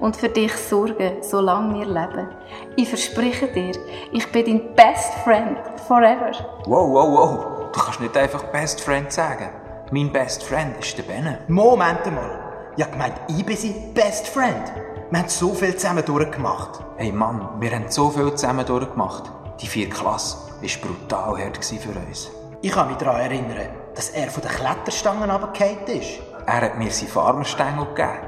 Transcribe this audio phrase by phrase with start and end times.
[0.00, 2.28] Und für dich sorgen, solange wir leben.
[2.76, 3.72] Ich verspreche dir,
[4.12, 6.32] ich bin dein Best Friend forever.
[6.66, 7.70] Wow, wow, wow.
[7.72, 9.50] Du kannst nicht einfach Best Friend sagen.
[9.90, 11.40] Mein Best Friend ist der Benne.
[11.48, 12.40] Moment mal.
[12.76, 14.72] Ich habe gemeint, ich bin sein Best Friend.
[15.10, 16.80] Wir haben so viel zusammen durchgemacht.
[16.96, 19.30] Hey Mann, wir haben so viel zusammen durchgemacht.
[19.60, 22.30] Die vier Klasse war brutal hart für uns.
[22.62, 26.20] Ich kann mich daran erinnern, dass er von den Kletterstangen runtergefallen ist.
[26.46, 28.18] Er hat mir seinen Farmerstängel gegeben.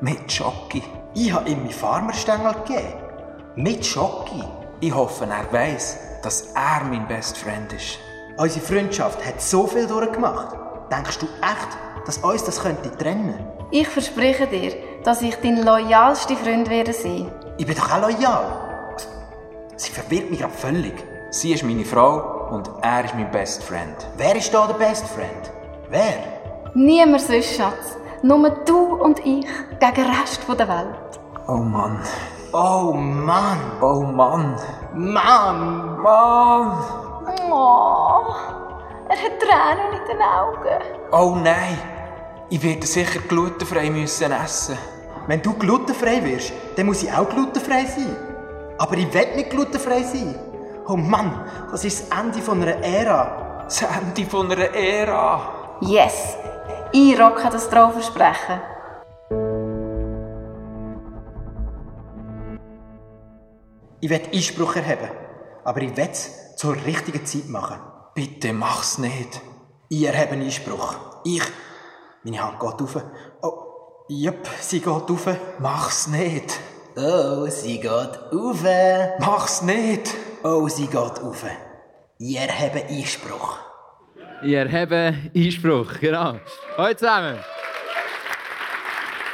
[0.00, 0.82] Mit Schocki.
[1.14, 2.94] Ich habe ihm meinen Farmerstängel gegeben.
[3.54, 4.42] Mit Schocki.
[4.80, 7.98] Ich hoffe, er weiss, dass er mein Best Friend ist.
[8.38, 10.56] Unsere Freundschaft hat so viel durchgemacht.
[10.90, 13.38] Denkst du echt, dass uns das könnte trennen?
[13.70, 17.30] Ich verspreche dir, dass ich dein loyalste Freund werde sein.
[17.58, 18.94] Ich bin doch auch loyal.
[19.76, 20.94] Sie verwirrt mich gerade völlig.
[21.30, 23.96] Sie ist meine Frau und er ist mein Best Friend.
[24.16, 25.50] Wer ist da der Best Friend?
[25.90, 26.72] Wer?
[26.74, 27.96] Niemand sonst, Schatz.
[28.22, 29.44] Nur du und ich
[29.80, 31.20] gegen den Rest der Welt.
[31.48, 31.98] Oh Mann.
[32.52, 33.58] Oh Mann.
[33.80, 34.56] Oh Mann.
[34.94, 36.00] Mann.
[36.00, 36.78] Mann.
[37.50, 38.24] Oh,
[39.08, 40.82] er hat Tränen in den Augen.
[41.10, 41.78] Oh nein.
[42.48, 44.78] Ich werde sicher glutenfrei müssen essen.
[45.26, 48.16] Wenn du glutenfrei wirst, dann muss ich auch glutenfrei sein.
[48.78, 50.38] Aber ich will nicht glutenfrei sein.
[50.86, 53.64] Oh Mann, das ist das Ende von einer Ära.
[53.64, 55.40] Das Ende von einer Ära.
[55.80, 56.36] Yes,
[56.92, 58.60] ich rocke das Trauversprechen.
[64.00, 65.10] Ich will Einspruch erheben.
[65.64, 67.78] Aber ich will es zur richtigen Zeit machen.
[68.14, 69.40] Bitte mach's nicht.
[69.88, 70.96] Ich erhebe Einspruch.
[71.24, 71.42] Ich.
[72.24, 73.02] Meine Hand geht auf.
[73.42, 73.52] Oh,
[74.08, 75.26] jupp, sie geht auf.
[75.60, 76.58] Mach's nicht.
[76.96, 78.64] Oh, sie geht auf.
[79.20, 80.14] Mach's nicht.
[80.42, 81.44] Oh, sie geht auf.
[82.18, 83.58] Ich erhebe Einspruch.
[84.44, 86.40] Ich erhebe Einspruch, genau.
[86.76, 87.38] Hallo zusammen.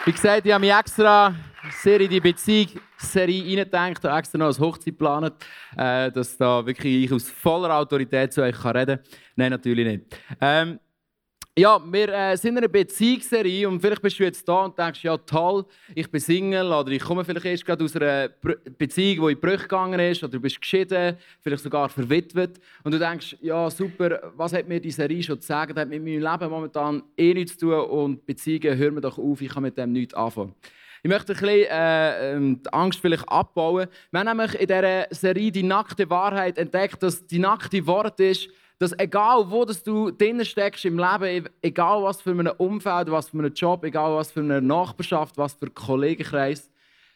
[0.04, 1.34] Wie gesagt, ich habe mich extra
[1.70, 5.32] sehr in die Beziehungsserie hineingedacht, habe extra noch als Hochzeit geplant,
[5.78, 9.06] äh, dass da wirklich ich aus voller Autorität zu euch reden kann.
[9.34, 10.20] Nein, natürlich nicht.
[10.42, 10.78] Ähm,
[11.58, 15.02] ja, wir äh, sind in einer Beziehungsserie und vielleicht bist du jetzt da und denkst,
[15.02, 18.28] ja toll, ich bin Single oder ich komme vielleicht erst gerade aus einer
[18.78, 22.98] Beziehung, die in Brüche gegangen ist oder du bist geschieden, vielleicht sogar verwitwet und du
[22.98, 25.74] denkst, ja super, was hat mir diese Serie schon zu sagen?
[25.74, 29.18] Das hat mit meinem Leben momentan eh nichts zu tun und Beziehungen, hör mir doch
[29.18, 30.54] auf, ich kann mit dem nichts anfangen.
[31.02, 33.88] Ich möchte ein bisschen äh, ähm, die Angst vielleicht abbauen.
[34.12, 38.48] Wir haben nämlich in dieser Serie die nackte Wahrheit entdeckt, dass die nackte Wort ist,
[38.78, 43.28] dass egal wo dass du drinnen steckst im Leben, egal was für ein Umfeld, was
[43.28, 46.70] für einen Job, egal was für eine Nachbarschaft, was für einen Kollegenkreis,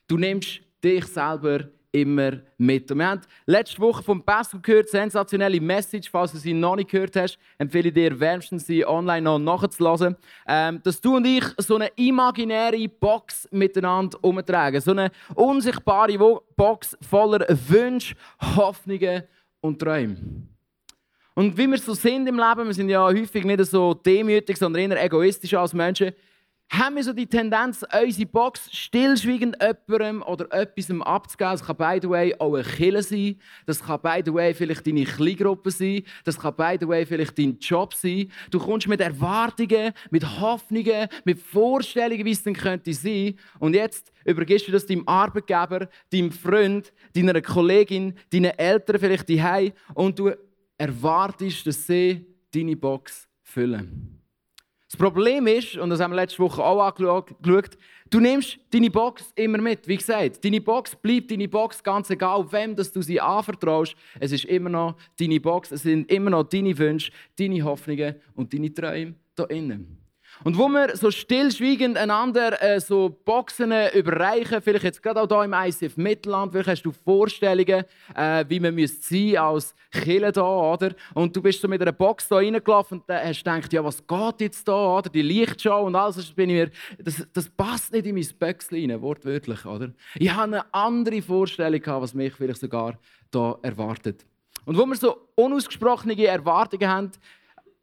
[0.08, 2.90] du nimmst dich selber immer mit.
[2.90, 6.90] Und wir haben letzte Woche vom Pastor gehört, sensationelle Message, falls du sie noch nicht
[6.90, 11.44] gehört hast, empfehle ich dir wärmstens sie online noch nachzulassen, ähm, dass du und ich
[11.58, 19.24] so eine imaginäre Box miteinander umtragen, so eine unsichtbare Box voller Wünsche, Hoffnungen
[19.60, 20.16] und Träume.
[21.34, 24.90] Und wie wir so sind im Leben, wir sind ja häufig nicht so demütig, sondern
[24.90, 26.12] eher egoistisch als Menschen,
[26.72, 31.52] haben wir so die Tendenz, unsere Box stillschweigend jemandem oder etwas abzugeben.
[31.52, 33.38] Das kann, by the way, auch ein Killer sein.
[33.66, 36.02] Das kann, by the way, vielleicht deine Kleingruppe sein.
[36.24, 38.30] Das kann, by the way, vielleicht dein Job sein.
[38.50, 43.34] Du kommst mit Erwartungen, mit Hoffnungen, mit Vorstellungen, wie es denn könnte sein.
[43.58, 49.72] Und jetzt übergibst du das deinem Arbeitgeber, deinem Freund, deiner Kollegin, deinen Eltern vielleicht die
[49.94, 50.32] und du
[50.82, 54.18] erwartest, dass sie deine Box füllen.
[54.90, 57.30] Das Problem ist, und das haben wir letzte Woche auch angeschaut,
[58.10, 59.86] du nimmst deine Box immer mit.
[59.88, 63.94] Wie gesagt, deine Box bleibt deine Box, ganz egal, wem dass du sie anvertraust.
[64.20, 68.52] Es ist immer noch deine Box, es sind immer noch deine Wünsche, deine Hoffnungen und
[68.52, 70.01] deine Träume da innen.
[70.44, 75.44] Und wo wir so stillschweigend einander äh, so Boxen überreichen, vielleicht jetzt gerade auch hier
[75.44, 77.84] im ICF Mittelland, vielleicht hast du Vorstellungen,
[78.14, 80.94] äh, wie man sein als Killer da, oder?
[81.14, 84.04] Und du bist so mit einer Box da reingelaufen und dann hast gedacht, ja, was
[84.06, 85.10] geht jetzt da, oder?
[85.10, 88.90] Die Lichtshow und alles, das bin ich mir, das, das passt nicht in mein Böckchen
[88.90, 89.92] rein, wortwörtlich, oder?
[90.16, 92.98] Ich habe eine andere Vorstellung gehabt, was mich vielleicht sogar
[93.30, 94.26] da erwartet.
[94.64, 97.10] Und wo wir so unausgesprochene Erwartungen haben,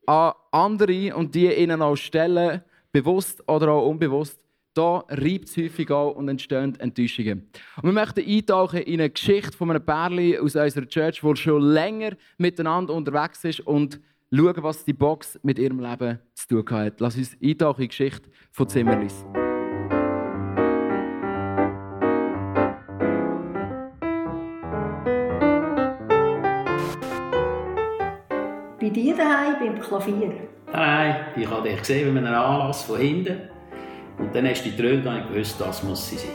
[0.10, 2.62] an andere und die ihnen auch stellen,
[2.92, 4.40] bewusst oder auch unbewusst,
[4.74, 7.48] da reibt es häufig auch und entstehen Enttäuschungen.
[7.78, 11.62] Und wir möchten eintauchen in eine Geschichte von einem Pärchen aus unserer Church, das schon
[11.62, 14.00] länger miteinander unterwegs ist und
[14.32, 17.00] schauen, was die Box mit ihrem Leben zu tun hat.
[17.00, 19.26] Lass uns eintauchen in die Geschichte von Zimmerlis.
[29.40, 30.32] Daheim beim Klavier?
[30.72, 33.42] Nein, ich habe dich gesehen bei einem Anlass von hinten.
[34.18, 36.30] Und dann hast du die Tröne und ich gewusst, das muss sie sein.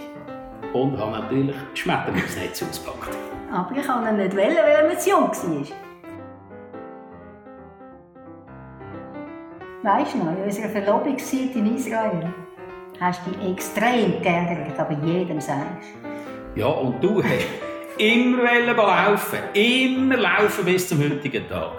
[0.73, 3.17] Und habe natürlich das Schmetterlingsnetz ausgepackt.
[3.53, 5.65] Aber ich kann ihn nicht wählen, weil er zu jung war.
[9.83, 12.33] Weißt du noch, in unserer Verlobungszeit in Israel
[12.99, 15.91] hast du dich extrem geärgert, aber jedem sagst.
[16.57, 17.47] Ja, und du hast
[17.99, 21.73] immer laufen, immer laufen bis zum heutigen Tag.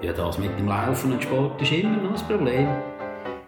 [0.00, 2.68] Ja, das mit dem Laufen und Sport ist immer noch das Problem.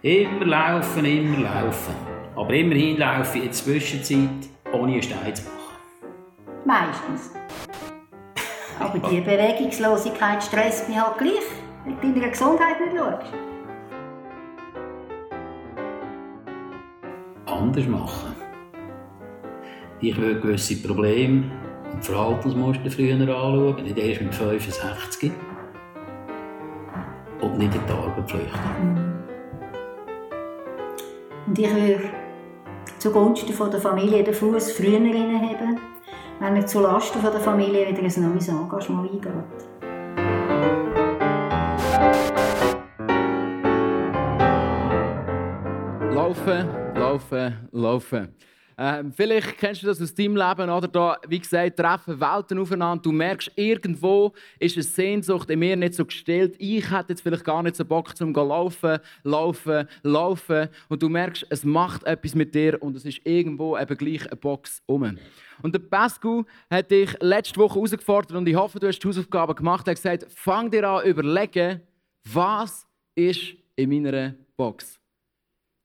[0.02, 1.94] Immer laufen, immer laufen.
[2.34, 5.76] Aber immerhin laufe ich in der Zwischenzeit, ohne einen Stein zu machen.
[6.64, 7.30] Meistens.
[8.80, 11.46] Aber die Bewegungslosigkeit stresst mich halt gleich,
[11.84, 13.32] wenn du deiner Gesundheit nicht schaust.
[17.46, 18.34] Anders machen.
[20.00, 21.44] Ich will gewisse Probleme
[21.92, 25.30] und Verhaltensmuster früher anschauen, nicht erst mit 65
[27.42, 29.20] und nicht in die Arbeit flüchten.
[31.46, 32.10] Und ich würde
[32.98, 35.80] zugunsten von der Familie den Fuß früher haben,
[36.38, 39.80] wenn er zulasten von der Familie wieder ein neues Engagement eingeht.
[46.14, 48.34] Laufen, laufen, laufen.
[48.82, 50.88] Ähm, vielleicht kennst du das aus deinem Leben, oder?
[50.88, 53.02] Da, wie gesagt, treffen Welten aufeinander.
[53.02, 56.54] Du merkst, irgendwo ist eine Sehnsucht in mir nicht so gestellt.
[56.56, 60.68] Ich hätte jetzt vielleicht gar nicht so Bock zum laufen, laufen, laufen.
[60.88, 64.36] Und du merkst, es macht etwas mit dir und es ist irgendwo eben gleich eine
[64.36, 65.18] Box um.
[65.62, 69.56] Und der Pascu hat dich letzte Woche herausgefordert und ich hoffe, du hast die Hausaufgaben
[69.56, 69.86] gemacht.
[69.88, 71.82] Er hat gesagt, fang dir an überlegen,
[72.32, 74.99] was ist in meiner Box.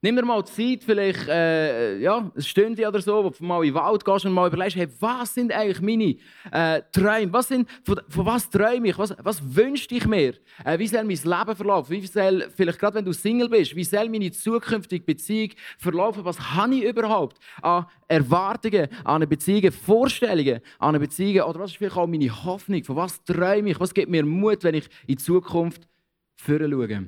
[0.06, 3.74] Nimm dir mal Zeit, vielleicht äh, ja, eine Stunde oder so, wo du mal in
[3.74, 6.16] den Wald gehst und mal überlegst, hey, was sind eigentlich meine
[6.52, 7.34] äh, Träume?
[7.34, 9.00] Was sind, von, von, was träume ich?
[9.00, 10.36] Was, was wünsche ich mir?
[10.64, 11.90] Äh, wie soll mein Leben verlaufen?
[11.90, 16.24] Wie soll, vielleicht gerade wenn du Single bist, wie soll meine zukünftige Beziehung verlaufen?
[16.24, 21.50] Was habe ich überhaupt an Erwartungen, an eine Beziehung, Vorstellungen an eine Beziehung?
[21.50, 22.84] Oder was ist vielleicht auch meine Hoffnung?
[22.84, 23.80] Von was träume ich?
[23.80, 25.88] Was gibt mir Mut, wenn ich in die Zukunft
[26.46, 27.08] schaue?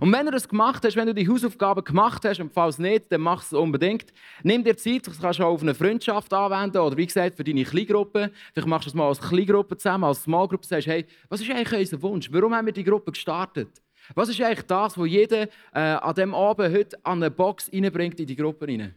[0.00, 3.10] Und wenn du das gemacht hast, wenn du die Hausaufgaben gemacht hast, und falls nicht,
[3.12, 4.12] dann mach es unbedingt.
[4.42, 7.44] Nimm dir Zeit, das kannst du auch auf eine Freundschaft anwenden oder wie gesagt für
[7.44, 8.30] deine Kleingruppe.
[8.52, 10.64] Vielleicht machst du es mal als Kleingruppe zusammen, als Small Group.
[10.64, 12.28] Sagst, hey, was ist eigentlich unser Wunsch?
[12.32, 13.68] Warum haben wir die Gruppe gestartet?
[14.14, 18.20] Was ist eigentlich das, was jeder äh, an diesem Abend heute an eine Box reinbringt
[18.20, 18.94] in die Gruppe rein?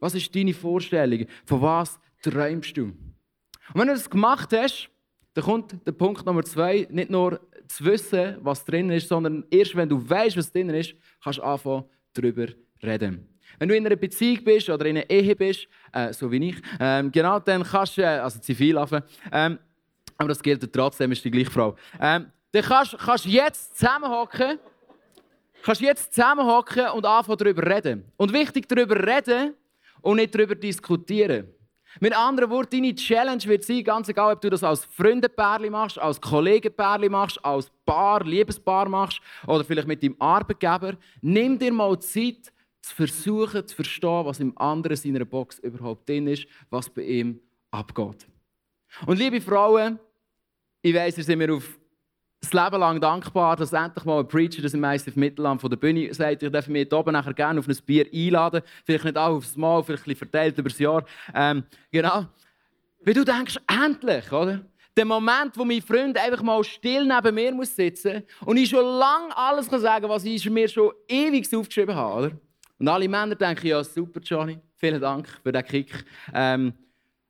[0.00, 1.26] Was ist deine Vorstellung?
[1.44, 2.84] Von was träumst du?
[2.84, 2.96] Und
[3.74, 4.90] wenn du das gemacht hast,
[5.34, 7.40] dann kommt der Punkt Nummer zwei, nicht nur
[7.76, 11.42] zu wissen, was drin ist, sondern erst wenn du weißt, was drin ist, kannst du
[11.42, 12.46] anfangen, darüber
[12.82, 13.28] reden.
[13.58, 16.56] Wenn du in einer Beziehung bist oder in einer Ehe bist, äh, so wie ich,
[16.80, 18.76] ähm, genau, dann kannst du, äh, also zivil
[19.32, 19.58] ähm,
[20.16, 21.76] aber das gilt trotzdem, ist die gleiche Frau.
[22.00, 24.58] Ähm, dann kannst du jetzt zusammenhocken,
[25.62, 28.04] kannst jetzt zusammenhocken und anfangen darüber reden.
[28.16, 29.54] Und wichtig darüber reden
[30.02, 31.48] und nicht darüber diskutieren.
[32.00, 35.98] Mit anderen Worten, deine Challenge wird sein, ganz egal, ob du das als Freundenpärli machst,
[35.98, 41.98] als Kollegenpärli machst, als Paar, Liebespaar machst oder vielleicht mit deinem Arbeitgeber, nimm dir mal
[42.00, 42.52] Zeit,
[42.84, 47.40] zu versuchen zu verstehen, was im anderen seiner Box überhaupt drin ist, was bei ihm
[47.70, 48.26] abgeht.
[49.06, 49.98] Und liebe Frauen,
[50.82, 51.78] ich weiss, ihr seid mir auf
[52.44, 55.76] das Leben lang dankbar, dass endlich mal ein Preacher das im ICF Mittelland von der
[55.76, 58.62] Bühne sagt, ich darf mich hier oben nachher gerne auf ein Bier einladen.
[58.84, 61.04] Vielleicht nicht auch aufs Mal, vielleicht ein verteilt über das Jahr.
[61.34, 62.26] Ähm, genau.
[63.00, 64.60] Weil du denkst, endlich, oder?
[64.96, 68.84] Der Moment, wo mein Freund einfach mal still neben mir muss sitzen und ich schon
[68.84, 72.26] lange alles kann sagen was ich mir schon ewig aufgeschrieben habe.
[72.26, 72.36] Oder?
[72.78, 76.04] Und alle Männer denken, ja, super, Johnny, vielen Dank für den Kick.
[76.32, 76.72] Ähm,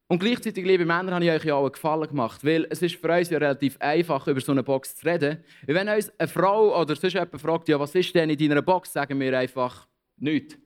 [0.06, 2.96] Und gleichzeitig, liebe Männer, habe ich euch ja auch einen Gefallen gemacht, weil es ist
[2.96, 5.42] für uns ja relativ einfach, über so eine Box zu reden.
[5.66, 8.92] Wenn uns eine Frau oder sonst jemand fragt, ja, was ist denn in deiner Box,
[8.92, 10.58] sagen wir einfach nichts.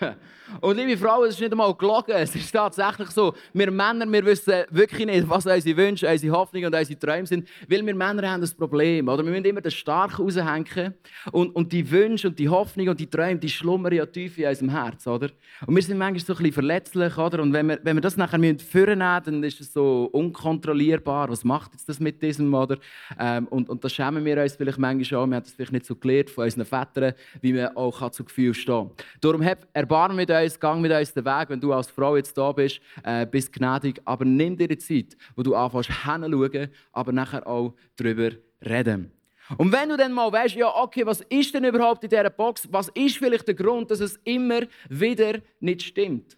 [0.60, 2.12] Und liebe Frauen, es ist nicht einmal gelogen.
[2.12, 3.34] Es ist tatsächlich so.
[3.52, 7.48] Wir Männer, wir wissen wirklich nicht, was unsere Wünsche, unsere Hoffnungen und unsere Träume sind.
[7.68, 9.08] Weil wir Männer haben das Problem.
[9.08, 9.24] Oder?
[9.24, 10.94] Wir müssen immer das stark raushängen.
[11.32, 14.46] Und, und die Wünsche und die Hoffnungen und die Träume, die schlummern ja tief in
[14.46, 15.06] unserem Herz.
[15.06, 15.30] Oder?
[15.66, 17.18] Und wir sind manchmal so ein bisschen verletzlich.
[17.18, 17.42] Oder?
[17.42, 21.28] Und wenn wir, wenn wir das nachher führen dann ist es so unkontrollierbar.
[21.28, 22.54] Was macht jetzt das mit diesem?
[22.54, 22.78] Oder?
[23.18, 25.26] Ähm, und, und da schämen wir uns vielleicht manchmal auch.
[25.26, 28.54] Wir haben das vielleicht nicht so gelernt von unseren Vätern, wie man auch zu Gefühl
[28.54, 28.90] stehen kann.
[29.20, 29.42] Darum
[29.86, 32.80] Erbarm mit uns, gang mit uns den Weg, wenn du als Frau jetzt da bist,
[33.04, 34.00] äh, bist gnädig.
[34.04, 39.12] Aber nimm dir die Zeit, wo du anfängst hinzuschauen, aber nachher auch darüber reden.
[39.56, 42.66] Und wenn du dann mal weißt, ja, okay, was ist denn überhaupt in dieser Box?
[42.72, 46.36] Was ist vielleicht der Grund, dass es immer wieder nicht stimmt?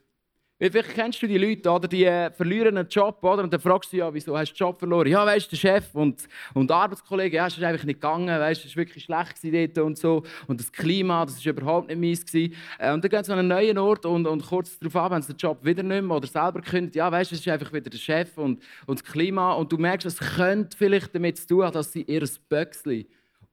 [0.60, 1.86] Vielleicht kennst du die Leute, oder?
[1.86, 3.44] die äh, verlieren einen Job, oder?
[3.44, 5.06] und dann fragst du ja, wieso hast du den Job verloren?
[5.06, 8.76] Ja, weißt du, der Chef und, und Arbeitskollege, ja, ist einfach nicht gegangen, weißt, es
[8.76, 10.24] war wirklich schlecht dort und so.
[10.48, 12.34] Und das Klima, das war überhaupt nicht meins.
[12.34, 15.22] Äh, und dann gehen sie an einen neuen Ort und, und kurz darauf ab, wenn
[15.22, 17.72] sie den Job wieder nicht mehr oder selber können, ja, weißt du, es ist einfach
[17.72, 19.52] wieder der Chef und, und das Klima.
[19.52, 23.06] Und du merkst, es könnte vielleicht damit zu tun haben, dass sie ihr Böckchen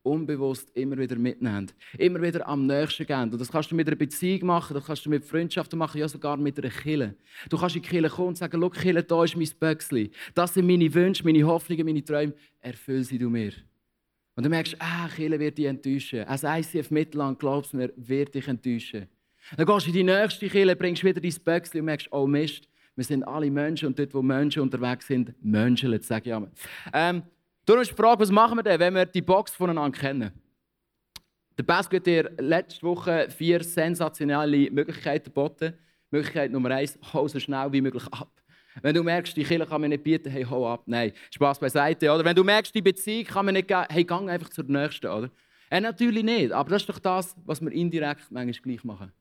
[0.05, 1.71] unbewusst immer wieder mitnehmen.
[1.97, 3.31] Immer wieder am nächsten gehen.
[3.31, 6.07] Und das kannst du mit einer Beziehung machen, das kannst du mit Freundschaften machen, ja
[6.07, 7.15] sogar mit einer Kille.
[7.49, 10.09] Du kannst in die Kille kommen und sagen, schau Kille, da ist mein Böckchen.
[10.33, 12.33] Das sind meine Wünsche, meine Hoffnungen, meine Träume.
[12.61, 13.51] Erfüll sie du mir.
[14.35, 16.25] Und dann merkst du, ah, Kille wird dich enttäuschen.
[16.25, 19.07] Als ICF Mittelland, glaubst du mir, wird dich enttäuschen.
[19.55, 22.67] Dann gehst du in die nächste Kille, bringst wieder dein Böckchen und merkst, oh Mist,
[22.95, 27.23] wir sind alle Menschen und dort, wo Menschen unterwegs sind, Menschen, sage ich einmal.
[27.65, 30.31] Darum ist die Frage, was machen wir denn, wenn wir die Box voneinander kennen?
[31.57, 35.73] Der Bass hat dir letzte Woche vier sensationelle Möglichkeiten geboten.
[36.11, 38.29] Möglichkeit Nummer eins, hau so schnell wie möglich ab.
[38.81, 40.83] Wenn du merkst, die Kirche kann mir nicht bieten, hey, hau ab.
[40.85, 42.11] Nein, Spaß beiseite.
[42.11, 45.07] Oder wenn du merkst, die Beziehung kann mir nicht geben, hey, gang einfach zur nächsten.
[45.07, 45.31] Oder?
[45.71, 49.11] Äh, natürlich nicht, aber das ist doch das, was wir indirekt manchmal gleich machen.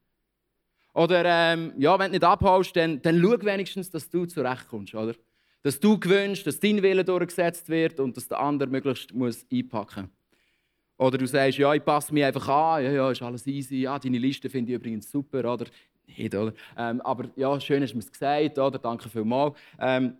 [0.93, 4.95] Oder ähm, ja, wenn du nicht abhaust, dann, dann schau wenigstens, dass du zurechtkommst.
[4.95, 5.15] Oder?
[5.65, 10.03] Dass du gewünscht, dass dein Wille durchgesetzt wird und dass der andere möglichst muss einpacken
[10.03, 10.11] muss.
[11.09, 13.99] Oder du sagst, ja, ich passe mich einfach an, ja, ja, ist alles easy, ja,
[13.99, 15.67] deine Liste finde ich übrigens super, oder?
[16.07, 16.53] Nicht, oder?
[16.77, 18.79] Ähm, aber ja, schön hast du es gesagt, oder?
[18.79, 19.57] Danke vielmals.
[19.81, 20.19] Ähm,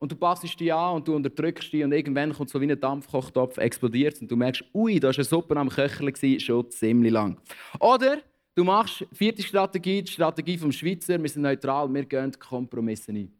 [0.00, 2.80] und du passt dich an und du unterdrückst dich und irgendwann kommt so wie ein
[2.80, 7.38] Dampfkochtopf, explodiert und du merkst, ui, da war eine Suppe am Köcheln, schon ziemlich lang.
[7.78, 8.18] Oder
[8.56, 13.39] du machst vierte Strategie, die Strategie vom Schweizer, wir sind neutral, wir gehen Kompromisse ein.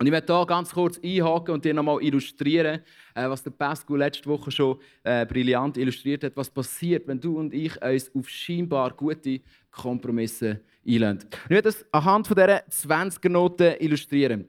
[0.00, 2.82] Und ich möchte hier ganz kurz einhaken und dir nochmal illustrieren,
[3.16, 7.36] äh, was der Pascal letzte Woche schon äh, brillant illustriert hat, was passiert, wenn du
[7.36, 9.40] und ich uns auf scheinbar gute
[9.72, 11.28] Kompromisse einlösen.
[11.44, 14.46] Ich werde das anhand von dieser 20er-Noten illustrieren.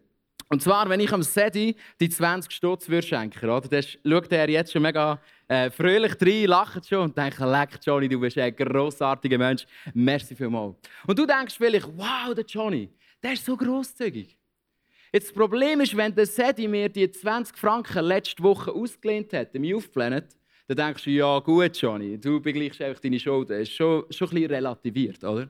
[0.50, 4.50] Und zwar, wenn ich am Sedi die 20 Stutz würde schenken, oder, dann schaut er
[4.50, 8.56] jetzt schon mega äh, fröhlich rein, lacht schon und denkt, leck Johnny, du bist ein
[8.56, 9.65] grossartiger Mensch,
[9.96, 10.75] merci vielmals.
[11.08, 12.89] Und du denkst vielleicht, wow, der Johnny,
[13.24, 14.38] der ist so grosszügig.
[15.12, 19.56] Jetzt das Problem ist, wenn der Sedi mir die 20 Franken letzte Woche ausgelehnt hat
[19.56, 20.25] im Youth Planet,
[20.68, 23.58] dann denkst du, ja gut, Johnny, du begleichst einfach deine Schulden.
[23.58, 25.50] Das ist schon, schon ein bisschen relativiert, oder?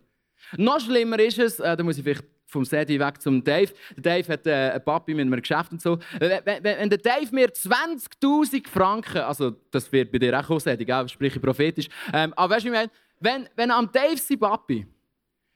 [0.56, 3.72] Noch schlimmer ist es, äh, da muss ich vielleicht vom Sedi weg zum Dave.
[3.98, 6.00] Der Dave hat äh, einen Papi mit einem Geschäft und so.
[6.18, 10.62] Wenn, wenn, wenn der Dave mir 20'000 Franken, also das wird bei dir auch kommen,
[10.62, 12.90] Sedi, sprich ich prophetisch, ähm, aber weißt du,
[13.20, 14.88] wenn, wenn am Dave sein Papi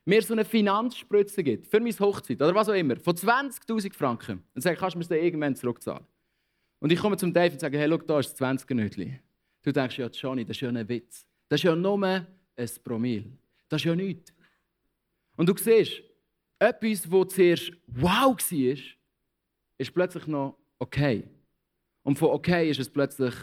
[0.06, 4.44] mir so eine Finanzspritze gibt, für meine Hochzeit oder was auch immer, von 20'000 Franken,
[4.56, 6.06] sage ich, kannst du mir das irgendwann zurückzahlen?
[6.80, 9.20] Und ich komme zum Dave und sage, hey, schau, da ist das 20er
[9.62, 11.26] Du denkst, ja, Johnny, das ist ja ein Witz.
[11.48, 13.38] Das ist ja nur ein Promille.
[13.70, 14.34] Das ist ja nichts.
[15.38, 16.02] Und du siehst,
[16.60, 18.78] etwas, das zuerst wow war,
[19.78, 21.24] ist plötzlich noch okay.
[22.04, 23.34] Und von okay ist es plötzlich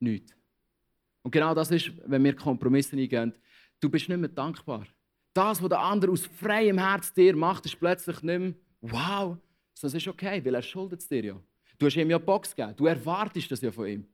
[0.00, 0.36] nichts.
[1.22, 3.32] Und genau das ist, wenn wir Kompromisse eingehen,
[3.80, 4.86] du bist nicht mehr dankbar.
[5.34, 9.36] Das, was der andere aus freiem Herz dir macht, ist plötzlich nicht mehr wow,
[9.80, 11.40] das ist okay, weil er schuldet es dir ja.
[11.78, 14.06] Du hast ihm ja Box gegeben, du erwartest das ja von ihm.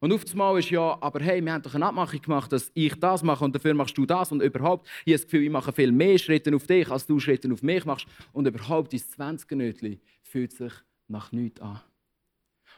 [0.00, 2.94] Und auf einmal ist ja, aber hey, wir haben doch eine Abmachung gemacht, dass ich
[3.00, 5.72] das mache und dafür machst du das und überhaupt, ich habe das Gefühl, ich mache
[5.72, 9.98] viel mehr Schritte auf dich, als du Schritte auf mich machst und überhaupt dein 20
[10.22, 10.72] fühlt sich
[11.08, 11.80] nach nichts an.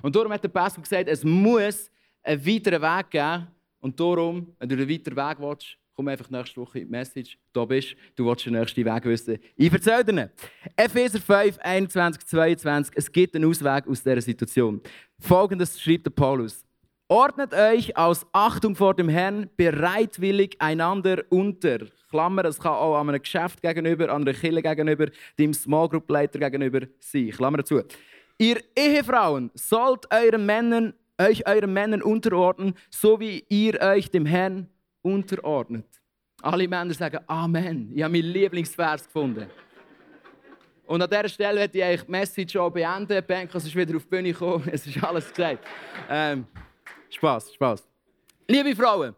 [0.00, 1.90] Und darum hat der Pastor gesagt, es muss
[2.22, 3.48] einen weiteren Weg geben
[3.80, 7.36] und darum, wenn du einen weiteren Weg willst, komm einfach nächste Woche in die Message.
[7.52, 9.38] Da bist du, willst den nächsten Weg wissen.
[9.54, 10.30] Ich erzähle dir.
[10.74, 12.94] Epheser 5, 21, 22.
[12.96, 14.80] Es gibt einen Ausweg aus dieser Situation.
[15.18, 16.64] Folgendes schreibt der Paulus.
[17.08, 21.80] Ordnet euch aus Achtung vor dem Herrn bereitwillig einander unter.
[22.08, 26.08] Klammer, es kann auch an einem Geschäft gegenüber, an einer Kille gegenüber, dem Small Group
[26.08, 27.28] Leiter gegenüber sein.
[27.28, 27.82] Klammer dazu.
[28.38, 34.66] Ihr Ehefrauen sollt euren Männern, euch euren Männern unterordnen, so wie ihr euch dem Herrn
[35.02, 35.86] unterordnet.
[36.42, 37.92] Alle Männer sagen Amen.
[37.94, 39.46] Ich habe meinen Lieblingsvers gefunden.
[40.86, 43.24] Und an dieser Stelle werde ich eigentlich die Message auch beenden.
[43.26, 44.68] Bank ist wieder auf die Bühne gekommen.
[44.72, 45.64] Es ist alles gesagt.
[46.08, 46.46] Ähm,
[47.10, 47.88] Spaß, Spaß.
[48.48, 49.14] Liebe Frauen,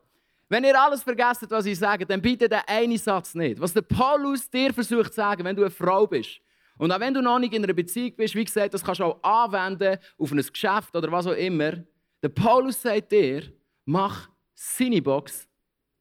[0.49, 3.59] wenn ihr alles vergesst, was ich sage, dann bitte den einen Satz nicht.
[3.59, 6.41] Was der Paulus dir versucht zu sagen, wenn du eine Frau bist.
[6.77, 9.05] Und auch wenn du noch nicht in einer Beziehung bist, wie gesagt, das kannst du
[9.05, 11.73] auch anwenden auf ein Geschäft oder was auch immer.
[12.23, 13.45] Der Paulus sagt dir,
[13.87, 15.49] mach seine Box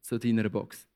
[0.02, 0.86] zu deiner Box.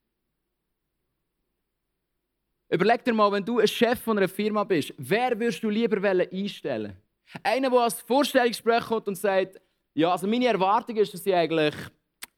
[2.69, 6.03] Überleg dir mal, wenn du ein Chef von einer Firma bist, wer würdest du lieber
[6.33, 6.97] einstellen?
[7.43, 9.61] Einer, der als Vorstellungsgespräch kommt und sagt,
[9.95, 11.75] ja, also meine Erwartung ist, dass ich eigentlich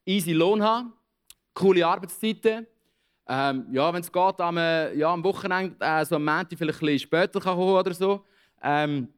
[0.05, 0.93] easy Lohn habe,
[1.55, 2.67] coole Arbeitszeiten.
[3.27, 6.87] Ähm, ja, wenn es geht, am, ja, am Wochenende, äh, so am Montag vielleicht ein
[6.87, 8.25] bisschen später kann kommen oder so.
[8.63, 9.09] Ähm,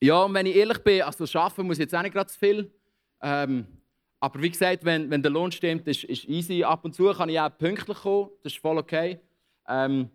[0.00, 2.38] ja, und wenn ich ehrlich bin, also arbeiten muss ich jetzt auch nicht gerade zu
[2.38, 2.70] viel.
[3.22, 3.66] Ähm,
[4.20, 6.64] aber wie gesagt, wenn, wenn der Lohn stimmt, ist, ist easy.
[6.64, 9.20] Ab und zu kann ich auch pünktlich kommen, das ist voll okay.
[9.68, 10.10] Ähm,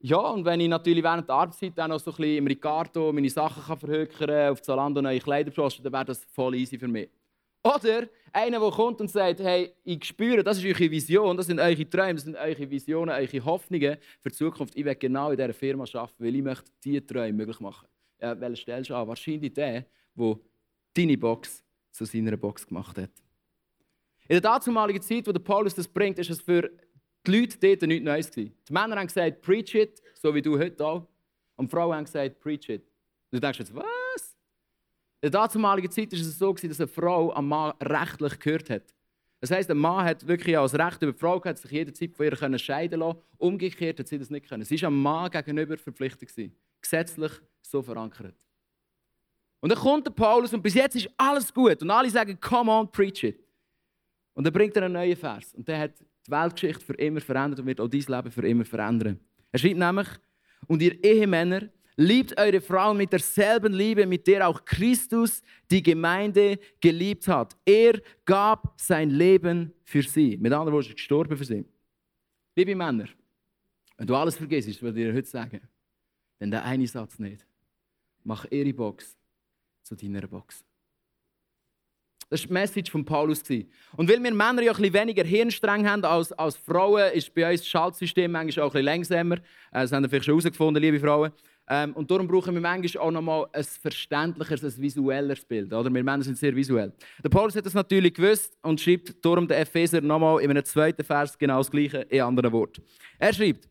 [0.00, 3.12] ja, und wenn ich natürlich während der Arbeitszeit auch noch so ein bisschen im Ricardo
[3.12, 6.88] meine Sachen kann verhökern auf Zalando neue Kleider posten, dann wäre das voll easy für
[6.88, 7.08] mich.
[7.62, 11.60] Oder einer, der kommt und sagt, hey, ich spüre, das ist eure Vision, das sind
[11.60, 14.74] eure Träume, das sind eure Visionen, eure Hoffnungen für die Zukunft.
[14.74, 17.86] Ich will genau in dieser Firma arbeiten, weil ich möchte diese Träume möglich machen.
[18.20, 19.06] Ja, welche stellst du an?
[19.06, 19.86] Wahrscheinlich der,
[20.16, 20.38] der
[20.94, 21.62] deine Box
[21.92, 23.21] zu seiner Box gemacht hat.
[24.28, 26.70] In der damaligen Zeit, wo der Paulus das bringt, ist es für
[27.26, 28.30] die Leute dort nichts Neues.
[28.30, 28.54] Gewesen.
[28.68, 31.06] Die Männer haben gesagt, preach it, so wie du heute auch.
[31.56, 32.82] Und die Frauen haben gesagt, preach it.
[33.30, 34.36] Und du denkst jetzt, was?
[35.20, 38.94] In der damaligen Zeit war es so, dass eine Frau am Mann rechtlich gehört hat.
[39.40, 42.26] Das heisst, ein Mann hat wirklich als Recht über die Frau gehabt, sich jederzeit von
[42.26, 44.64] ihr scheiden lassen Umgekehrt hat sie das nicht können.
[44.64, 46.28] Sie war am Mann gegenüber verpflichtet.
[46.28, 46.54] Gewesen.
[46.80, 48.36] Gesetzlich so verankert.
[49.60, 51.82] Und dann kommt der Paulus und bis jetzt ist alles gut.
[51.82, 53.41] Und alle sagen, come on, preach it.
[54.34, 55.54] Und dann bringt er einen neuen Vers.
[55.54, 55.92] Und der hat
[56.26, 59.20] die Weltgeschichte für immer verändert und wird auch dein Leben für immer verändern.
[59.50, 60.08] Er schreibt nämlich,
[60.66, 66.58] und ihr Ehemänner, liebt eure Frauen mit derselben Liebe, mit der auch Christus die Gemeinde
[66.80, 67.56] geliebt hat.
[67.64, 70.36] Er gab sein Leben für sie.
[70.36, 71.64] Mit anderen Worten, er gestorben für sie.
[72.56, 73.08] Liebe Männer,
[73.96, 75.60] wenn du alles vergisst, würde ich dir heute sagen,
[76.38, 77.46] dann der eine Satz nicht.
[78.24, 79.16] Mach ihre Box
[79.82, 80.64] zu deiner Box.
[82.32, 83.42] Das war die Message von Paulus.
[83.50, 87.60] Und weil wir Männer ja ein weniger Hirnstreng haben als, als Frauen, ist bei uns
[87.60, 89.34] das Schaltsystem manchmal auch ein bisschen langsamer.
[89.36, 89.40] Äh,
[89.82, 91.30] das haben wir vielleicht schon herausgefunden, liebe Frauen.
[91.68, 95.74] Ähm, und darum brauchen wir manchmal auch nochmal ein verständlicheres, ein visuelleres Bild.
[95.74, 95.92] Oder?
[95.92, 96.94] Wir Männer sind sehr visuell.
[97.22, 101.04] Der Paulus hat das natürlich gewusst und schreibt darum den Epheser nochmal in einem zweiten
[101.04, 102.82] Vers genau das Gleiche in anderen Worten.
[103.18, 103.68] Er schreibt,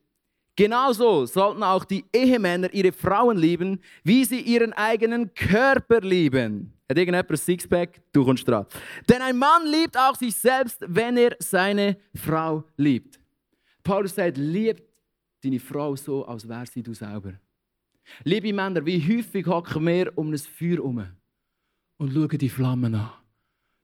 [0.56, 6.74] Genauso sollten auch die Ehemänner ihre Frauen lieben, wie sie ihren eigenen Körper lieben.
[6.92, 8.02] Hat irgendjemand ein Sixpack?
[8.12, 8.66] Du kommst dran.
[9.08, 13.18] Denn ein Mann liebt auch sich selbst, wenn er seine Frau liebt.
[13.82, 14.84] Paulus sagt, liebt
[15.42, 17.32] deine Frau so, als wäre sie du selber.
[18.26, 21.08] Liebe Männer, wie häufig hocken wir um ein Feuer herum
[21.96, 23.12] und schauen die Flammen an.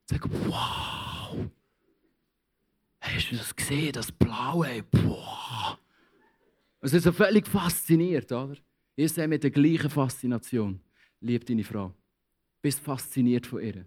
[0.03, 1.37] Sagen, wow,
[2.99, 4.83] hast du das gesehen, das Blaue?
[4.91, 5.79] Boah.
[6.81, 8.57] Es ist so völlig fasziniert, oder?
[8.97, 10.81] Ihr seid mit der gleichen Faszination.
[11.21, 11.93] Liebt deine Frau.
[12.61, 13.85] Bist fasziniert von ihr.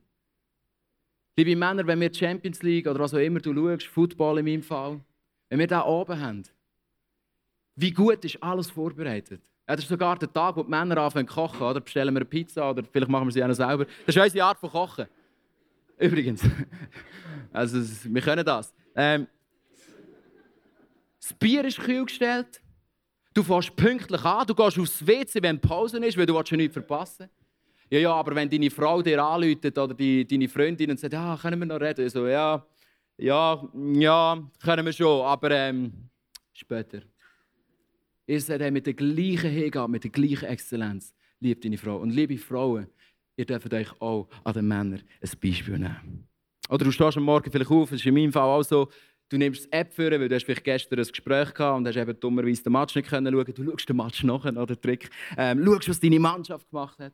[1.37, 4.63] Liebe Männer, wenn wir Champions League oder was auch immer du schaust, Football in meinem
[4.63, 5.01] Fall,
[5.49, 6.43] wenn wir da oben haben,
[7.77, 9.41] wie gut ist alles vorbereitet?
[9.67, 11.63] Ja, das ist sogar der Tag, wo die Männer anfangen zu kochen.
[11.63, 13.87] Oder bestellen wir eine Pizza oder vielleicht machen wir sie auch noch selber.
[14.05, 15.07] Das ist unsere Art von Kochen.
[15.99, 16.43] Übrigens.
[17.53, 18.73] Also, wir können das.
[18.95, 19.27] Ähm,
[21.21, 22.61] das Bier ist kühl gestellt.
[23.35, 27.29] Du fährst pünktlich an, du gehst aufs WC, wenn Pause ist, weil du nichts verpassen
[27.91, 31.37] Ja, ja, aber wenn deine Frau dir anläutet oder die, deine Freundin und sagt, ja,
[31.37, 32.09] können wir noch reden?
[32.09, 32.65] So, ja,
[33.19, 35.93] ja, ja, können wir schon, aber ähm,
[36.53, 37.03] später.
[38.27, 41.97] Ihr seid mit der gleichen Hingabe, mit der gleichen Exzellenz, liebt deine Frau.
[41.97, 42.87] Und liebe Frauen,
[43.37, 46.29] ihr dürft euch auch an den Männern ein Beispiel nehmen.
[46.69, 48.89] Oder du stehst am Morgen vielleicht auf, das ist in meinem Fall auch so,
[49.31, 51.97] Du nimmst die App für, weil du hast vielleicht gestern ein Gespräch gehabt und hast
[51.97, 53.55] eben dummerweise den Match nicht können schauen.
[53.55, 55.09] Du schaust den Match nachher, oder Trick.
[55.37, 57.13] Ähm, schaust, was deine Mannschaft gemacht hat.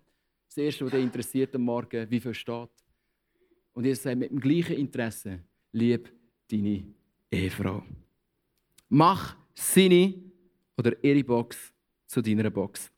[0.56, 2.70] Das Erste, was dich interessiert am Morgen, wie viel steht.
[3.74, 5.40] Und ihr sagt mit dem gleichen Interesse,
[5.72, 6.10] lieb
[6.50, 6.82] deine
[7.30, 7.82] Ehefrau.
[8.88, 10.14] Mach seine
[10.78, 11.74] oder ihre Box
[12.06, 12.90] zu deiner Box.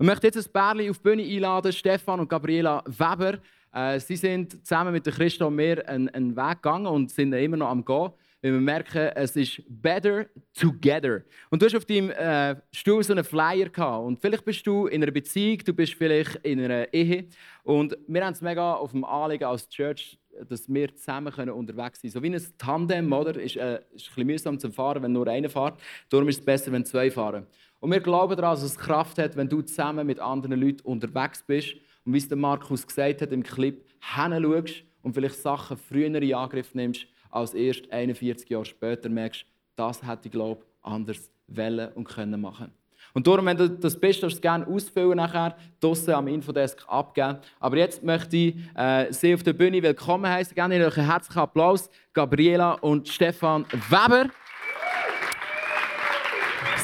[0.00, 3.38] Ich möchte jetzt ein Pärchen auf die Bühne einladen, Stefan und Gabriela Weber.
[3.70, 7.58] Äh, sie sind zusammen mit Christo und mir einen, einen Weg gegangen und sind immer
[7.58, 8.12] noch am Gehen
[8.44, 11.22] weil wir merken, es ist better together.
[11.48, 14.04] Und du hast auf deinem äh, Stuhl so einen Flyer gehabt.
[14.04, 17.28] Und vielleicht bist du in einer Beziehung, du bist vielleicht in einer Ehe.
[17.62, 22.02] Und wir haben es mega auf dem Anliegen als Church, dass wir zusammen können unterwegs
[22.02, 22.12] sein können.
[22.12, 23.40] So wie ein Tandem, oder?
[23.40, 25.80] Ist, äh, ist ein bisschen mühsam zu fahren, wenn nur einer fährt.
[26.10, 27.46] Darum ist es besser, wenn zwei fahren.
[27.80, 31.42] Und wir glauben daran, dass es Kraft hat, wenn du zusammen mit anderen Leuten unterwegs
[31.46, 31.76] bist.
[32.04, 36.34] Und wie es der Markus gesagt hat im Clip, hinschaust und vielleicht Sachen früher in
[36.34, 39.44] Angriff nimmst, als erst 41 Jahre später merkst,
[39.76, 42.72] das hätte ich, glaube anders wollen und können machen.
[43.12, 46.84] Und darum, wenn du das bist, darfst du es gerne ausfüllen nachher, draussen am Infodesk
[46.86, 47.38] abgeben.
[47.60, 50.54] Aber jetzt möchte ich äh, Sie auf der Bühne willkommen heißen.
[50.54, 54.30] Gerne einen herzlichen Applaus, Gabriela und Stefan Weber.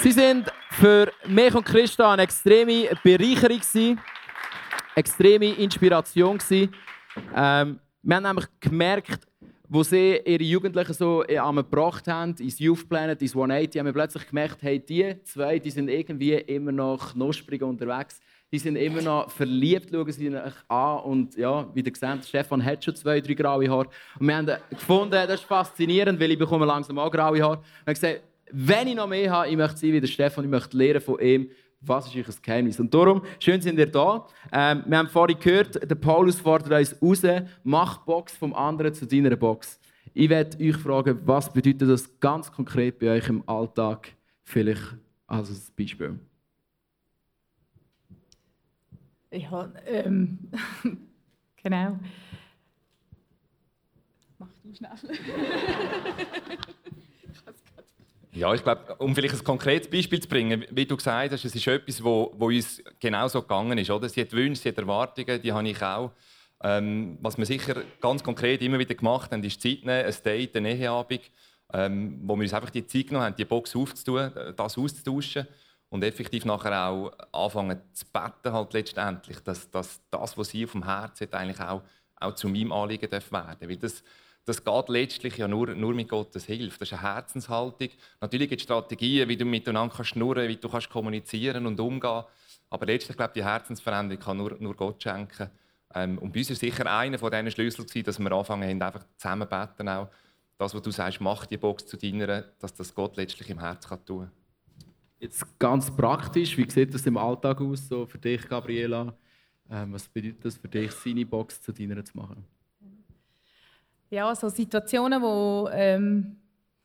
[0.02, 3.98] Sie sind für mich und Christa eine extreme Bereicherung, eine
[4.94, 6.38] extreme Inspiration.
[7.34, 9.29] Ähm, wir haben nämlich gemerkt,
[9.72, 13.92] wo sie ihre Jugendlichen so äh, gebracht haben, ins Youth Planet, ins 180, haben wir
[13.92, 18.20] plötzlich gemerkt, hey, die zwei, die sind irgendwie immer noch knusprig unterwegs.
[18.52, 20.98] Die sind immer noch verliebt, schauen sie sich an.
[21.04, 23.88] Und ja, wie ihr seht, Stefan hat schon zwei, drei graue Haare.
[24.18, 27.58] Und wir haben gefunden, das ist faszinierend, weil ich bekomme langsam auch graue Haare.
[27.58, 30.50] Und haben gesagt, wenn ich noch mehr habe, ich möchte sein wie der Stefan, ich
[30.50, 31.48] möchte lernen von ihm,
[31.80, 32.78] was ist euch ein Geheimnis?
[32.78, 34.26] Und darum, schön sind ihr da.
[34.52, 39.06] Ähm, wir haben vorhin gehört, der Paulus fordert uns raus, mach Box vom anderen zu
[39.06, 39.78] deiner Box.
[40.12, 44.12] Ich werde euch fragen, was bedeutet das ganz konkret bei euch im Alltag?
[44.44, 46.18] Vielleicht als Beispiel.
[49.30, 50.38] Ja, ähm,
[51.62, 51.98] genau.
[54.38, 54.90] Mach du schnell.
[58.32, 61.54] Ja, ich glaube, um vielleicht ein konkretes Beispiel zu bringen, wie du gesagt hast, es
[61.54, 63.90] ist etwas, wo, wo uns genau so gegangen ist.
[63.90, 64.08] Oder?
[64.08, 66.12] Sie hat Wünsche, sie hat Erwartungen, die habe ich auch.
[66.62, 70.56] Ähm, was wir sicher ganz konkret immer wieder gemacht haben, ist Zeit nehmen, ein Date,
[70.56, 71.22] eine Eheabend,
[71.72, 75.48] ähm, wo wir uns einfach die Zeit genommen haben, die Box aufzutun, das auszutauschen
[75.88, 80.72] und effektiv nachher auch anfangen zu beten halt letztendlich, dass, dass das, was sie auf
[80.72, 81.82] dem Herzen hat, eigentlich auch,
[82.16, 83.56] auch zu meinem Anliegen werden darf.
[83.60, 84.04] Weil das,
[84.50, 86.80] das geht letztlich ja nur, nur mit Gottes Hilfe.
[86.80, 87.88] Das ist eine Herzenshaltung.
[88.20, 92.24] Natürlich gibt es Strategien, wie du miteinander kannst schnurren wie du kannst kommunizieren und umgehen.
[92.68, 95.50] Aber letztlich, glaube ich, die Herzensveränderung kann nur, nur Gott schenken.
[95.94, 99.06] Ähm, und bei uns war sicher einer von diesen Schlüssel, dass wir anfangen haben, einfach
[99.16, 99.88] zusammen beten.
[99.88, 100.08] Auch.
[100.58, 103.88] Das, was du sagst, mach die Box zu deiner, dass das Gott letztlich im Herz
[103.88, 104.32] kann tun kann.
[105.18, 109.16] Jetzt ganz praktisch, wie sieht das im Alltag aus, so für dich, Gabriela?
[109.70, 112.44] Ähm, was bedeutet das für dich, seine Box zu deiner zu machen?
[114.10, 116.36] Ja, so Situationen, wo ähm,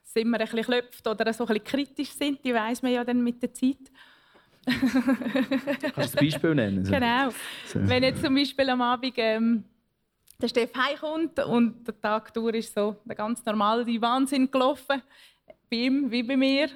[0.04, 3.04] es immer ein bisschen klopft oder so ein bisschen kritisch sind, die weiß man ja
[3.04, 3.92] dann mit der Zeit.
[4.66, 6.84] Kannst du ein Beispiel nennen?
[6.90, 7.30] Genau.
[7.66, 7.88] So.
[7.88, 9.64] Wenn jetzt zum Beispiel am Abend ähm,
[10.42, 15.02] der Steff heimkommt und der Tag durch ist so der ganz normale Wahnsinn gelaufen,
[15.70, 16.70] bei ihm wie bei mir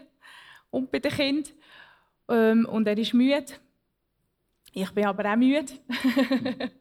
[0.69, 1.53] und bei den Kindern.
[2.29, 3.45] Ähm, und er ist müde.
[4.71, 5.73] Ich bin aber auch müde.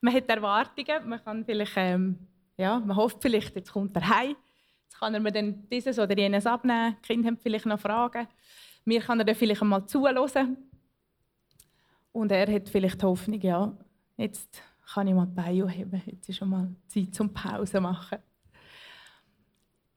[0.00, 2.18] man hat Erwartungen, man kann vielleicht ähm,
[2.60, 4.36] ja, man hofft vielleicht, jetzt kommt er heim,
[4.84, 6.96] jetzt kann er mir dann dieses oder jenes abnehmen.
[7.02, 8.28] Die Kinder haben vielleicht noch Fragen.
[8.84, 10.56] Mir kann er dann vielleicht einmal zuhören.
[12.12, 13.72] Und er hat vielleicht die Hoffnung, ja,
[14.16, 16.02] jetzt kann ich mal die Beine heben.
[16.06, 18.18] Jetzt ist schon mal Zeit zum Pause machen.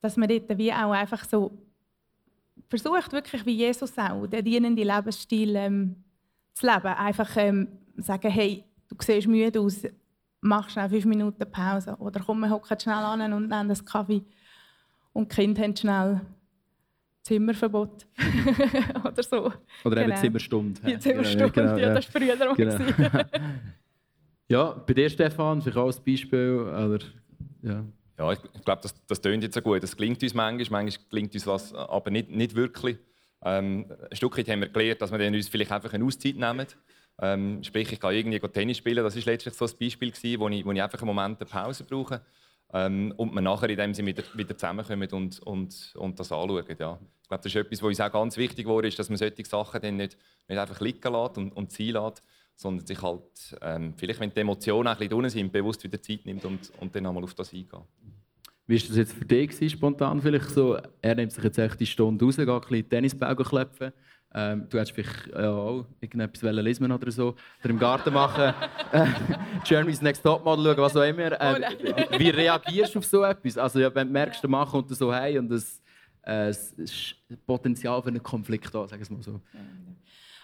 [0.02, 1.58] Dass man dort wie auch einfach so
[2.70, 6.04] versucht, wirklich wie Jesus auch, den dienenden Lebensstil ähm,
[6.54, 6.88] zu leben.
[6.88, 9.84] Einfach ähm, sagen, hey, du siehst müde aus,
[10.44, 11.96] mach schnell fünf Minuten Pause.
[11.98, 14.24] Oder komm, wir hocken schnell an und nehmen einen Kaffee.
[15.14, 16.22] Und die Kinder haben schnell
[17.24, 18.06] Zimmerverbot.
[19.06, 19.54] Oder so.
[19.86, 20.22] Oder eben genau.
[20.22, 20.92] Zimmerstunde.
[20.92, 23.24] Ja, Zimmerstunde, genau, ja, das war früher genau.
[24.50, 26.60] Ja, bei dir, Stefan, vielleicht auch ein Beispiel.
[26.60, 27.00] Oder,
[27.62, 27.86] ja.
[28.20, 29.82] Ja, ich, glaube, das, das tönt jetzt so gut.
[29.82, 32.98] Das klingt uns manchmal, manchmal klingt uns was, aber nicht, nicht wirklich.
[33.42, 36.68] Ähm, ein Stück weit haben wir gelernt, dass wir uns vielleicht einfach eine Auszeit nehmen.
[37.22, 39.04] Ähm, sprich, ich kann irgendwie Tennis spielen.
[39.04, 41.50] Das war letztlich so ein Beispiel, gewesen, wo, ich, wo ich einfach einen Moment eine
[41.50, 42.22] Pause brauche.
[42.74, 46.66] Ähm, und man nachher in dem Sinne wieder, wieder zusammenkommen und, und, und das anschauen.
[46.80, 47.00] Ja.
[47.22, 49.46] Ich glaube, das ist etwas, was uns auch ganz wichtig war, ist, dass man solche
[49.46, 52.24] Sachen dann nicht, nicht einfach liegen lässt und, und ziehen lässt,
[52.56, 56.46] sondern sich halt, ähm, vielleicht wenn die Emotionen ein bisschen sind, bewusst wieder Zeit nimmt
[56.46, 57.74] und, und dann einmal auf das eingeht.
[58.66, 60.22] Wie war das jetzt für dich spontan?
[60.22, 63.94] Vielleicht so, er nimmt sich jetzt echt die Stunde raus, geht ein bisschen Tennisball klopfen
[64.36, 67.36] ähm, du hättest vielleicht ja, auch irgendetwas lesen oder so.
[67.64, 68.54] Oder im Garten machen.
[68.92, 69.08] äh,
[69.64, 71.40] Jeremy's Next Top Model schauen, was auch immer.
[71.40, 73.58] Äh, oh wie reagierst du auf so etwas?
[73.58, 75.82] Also, ja, wenn du merkst, der Mann kommt so heim und das,
[76.24, 77.16] äh, das
[77.46, 79.42] Potenzial für einen Konflikt da, sagen wir mal so.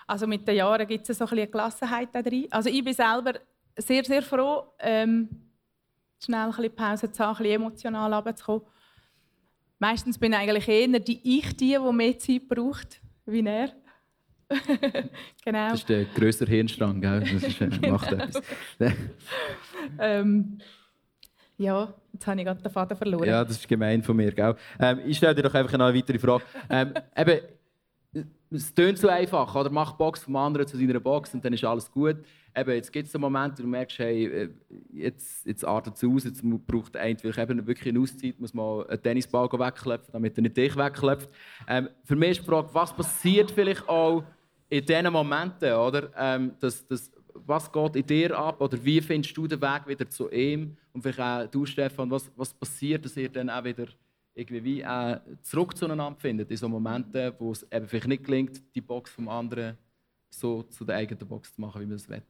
[0.05, 2.47] Also mit den Jahren gibt es so ein bisschen eine Gelassenheit da drin.
[2.49, 3.33] Also ich bin selber
[3.77, 5.29] sehr, sehr froh, ähm,
[6.19, 8.63] schnell ein bisschen Pause zu haben, ein bisschen emotional runterzukommen.
[9.77, 13.71] Meistens bin ich eigentlich eher die ich die, die mehr Zeit braucht, wie er.
[15.45, 15.69] genau.
[15.69, 17.19] Das ist der grössere Hirnstrang, gell?
[17.19, 18.23] Das ist, äh, macht genau.
[18.23, 18.43] etwas.
[19.99, 20.59] ähm,
[21.57, 23.27] ja, jetzt habe ich gerade den Faden verloren.
[23.27, 24.55] Ja, das ist gemein von mir, gell?
[24.79, 26.43] Ähm, ich stelle dir doch einfach noch eine weitere Frage.
[26.69, 27.39] Ähm, eben,
[28.51, 29.69] es tönt so einfach, oder?
[29.69, 32.17] Mach Box vom anderen zu deiner Box und dann ist alles gut.
[32.55, 34.49] Eben, jetzt gibt es einen Moment, wo du merkst, hey, äh,
[34.91, 39.01] jetzt, jetzt artet es aus, jetzt braucht eine eben wirklich eine Auszeit, muss man einen
[39.01, 41.29] Tennisball wegklopfen, damit er nicht dich wegklopft.
[41.67, 44.23] Ähm, für mich ist die Frage, was passiert vielleicht auch
[44.69, 46.11] in diesen Momenten, oder?
[46.15, 50.09] Ähm, das, das, was geht in dir ab oder wie findest du den Weg wieder
[50.09, 50.77] zu ihm?
[50.93, 53.87] Und vielleicht auch du, Stefan, was, was passiert, dass ihr dann auch wieder
[54.33, 58.75] irgendwie wie, äh, zurück zueinander findet, in so Momenten, wo es eben vielleicht nicht gelingt,
[58.75, 59.77] die Box vom anderen
[60.29, 62.21] so zu der eigenen Box zu machen, wie man es will.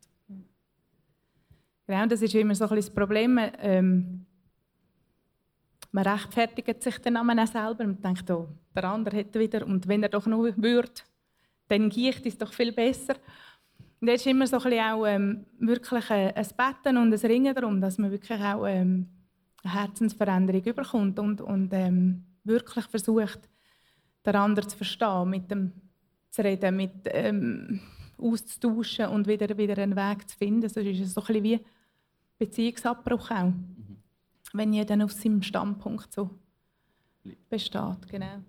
[1.86, 3.40] Genau, das ist immer so ein das Problem.
[3.60, 4.26] Ähm,
[5.92, 10.04] man rechtfertigt sich dann auch selber und denkt, oh, der andere hätte wieder, und wenn
[10.04, 11.02] er doch nur würde,
[11.70, 13.16] dann geht es doch viel besser.
[14.02, 17.56] Und jetzt ist immer so ein auch ähm, wirklich ein, ein Betten und ein Ringen
[17.56, 19.08] darum, dass man wirklich auch ähm,
[19.64, 23.40] eine Herzensveränderung überkommt und, und ähm, wirklich versucht,
[24.26, 25.72] den anderen zu verstehen, mit dem
[26.30, 27.80] zu reden, mit ähm,
[28.18, 30.70] auszutauschen und wieder, wieder einen Weg zu finden.
[30.70, 31.60] Sonst ist es so ein bisschen wie
[32.38, 33.98] Beziehungsabbruch auch, mhm.
[34.54, 36.30] wenn jeder auf seinem Standpunkt so
[37.50, 38.08] besteht.
[38.10, 38.44] Genau.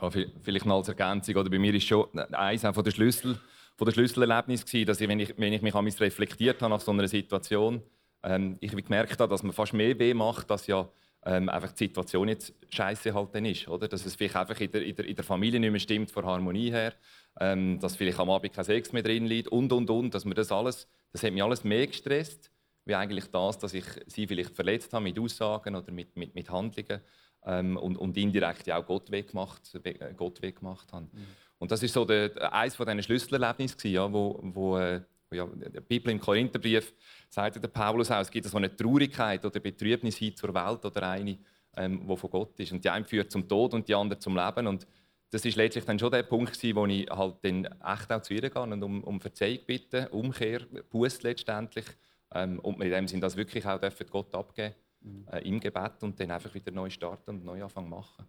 [0.00, 3.38] Ja, vielleicht noch als Ergänzung, oder bei mir ist schon eines von der Schlüssel
[3.76, 6.70] von der Schlüsselerlebnis gewesen, dass ich, wenn ich, wenn ich mich an mich reflektiert habe
[6.72, 7.82] nach so einer Situation,
[8.22, 10.88] ähm, ich gemerkt habe, dass man fast mehr weh macht, dass ja
[11.26, 13.88] ähm, einfach die Situation jetzt scheiße halt ist, oder?
[13.88, 16.24] Dass es vielleicht einfach in der, in der, in der Familie nicht mehr stimmt von
[16.24, 16.92] Harmonie her,
[17.40, 20.34] ähm, dass vielleicht am Abend kein Sex mehr drin liegt und und und, dass mir
[20.34, 22.50] das alles, das hat mich alles mehr gestresst,
[22.84, 26.50] wie eigentlich das, dass ich sie vielleicht verletzt habe mit Aussagen oder mit, mit, mit
[26.50, 27.00] Handlungen
[27.44, 31.06] ähm, und, und indirekt ja auch Gott weggemacht, äh, Gott weggemacht habe.
[31.12, 31.26] Mhm.
[31.58, 35.00] Und das ist so der, eines von diesen Schlüsselerlebnissen, ja, wo, wo äh,
[35.32, 36.94] ja, der Bibel im Korintherbrief
[37.28, 41.02] sagt der Paulus auch, es gibt so eine Traurigkeit oder Betrübnis hin zur Welt oder
[41.02, 41.38] eine,
[41.76, 42.72] ähm, die von Gott ist.
[42.72, 44.66] Und die eine führt zum Tod und die andere zum Leben.
[44.66, 44.86] Und
[45.30, 48.48] das ist letztlich dann schon der Punkt, wo ich halt dann echt auch zu ihr
[48.48, 51.86] gehe und um, um Verzeihung bitte, Umkehr, Buß letztendlich.
[52.32, 53.80] Ähm, und in dem Sinne das wirklich auch
[54.10, 55.26] Gott abgeben mhm.
[55.30, 58.24] äh, im Gebet und dann einfach wieder neu starten und neu anfangen machen.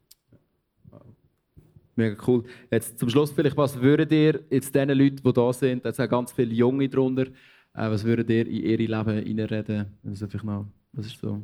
[1.96, 2.44] Mega cool.
[2.70, 6.10] Jetzt zum Schluss vielleicht, was würdet ihr jetzt den Leuten, die da sind, da sind
[6.10, 7.28] ganz viele Junge drunter,
[7.74, 9.98] äh, was würdet ihr in ihr Leben reinreden?
[10.06, 11.42] Also vielleicht noch, was ist so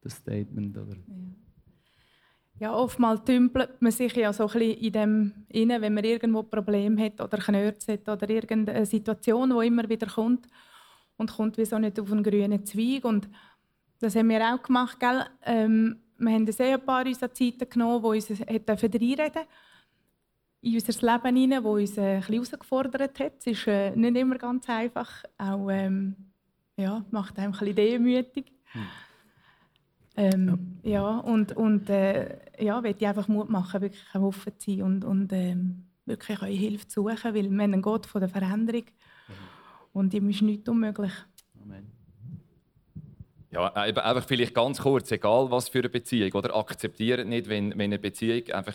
[0.00, 0.76] das Statement?
[0.76, 0.96] Oder?
[0.96, 2.68] Ja.
[2.68, 6.40] ja, oftmals tümpelt man sich ja so ein bisschen in dem inne, wenn man irgendwo
[6.40, 10.46] ein Problem hat oder Knörz hat oder irgendeine Situation, die immer wieder kommt
[11.16, 13.04] und kommt wie so nicht auf einen grünen Zweig.
[13.04, 13.28] Und
[14.00, 15.24] das haben wir auch gemacht, gell?
[15.44, 19.42] Ähm, wir haben ein paar uns Zeiten genommen, die uns reinreden
[20.60, 23.32] in unser Leben hinein, das uns ein bisschen herausgefordert hat.
[23.38, 25.10] Es ist äh, nicht immer ganz einfach.
[25.36, 26.16] Auch ähm,
[26.76, 28.52] ja, macht einem ein bisschen demütig.
[28.72, 28.82] Hm.
[30.16, 30.92] Ähm, ja.
[30.92, 31.18] ja.
[31.18, 35.86] und, und äh, ja, ich einfach Mut machen, wirklich offen zu sein und, und ähm,
[36.06, 39.32] wirklich eure Hilfe zu suchen, weil wir haben einen Gott von der Veränderung mhm.
[39.92, 41.12] und ihm ist nichts unmöglich.
[43.54, 47.82] Ja, einfach vielleicht ganz kurz, egal was für eine Beziehung, oder akzeptiert nicht, wenn, wenn
[47.82, 48.74] eine Beziehung einfach,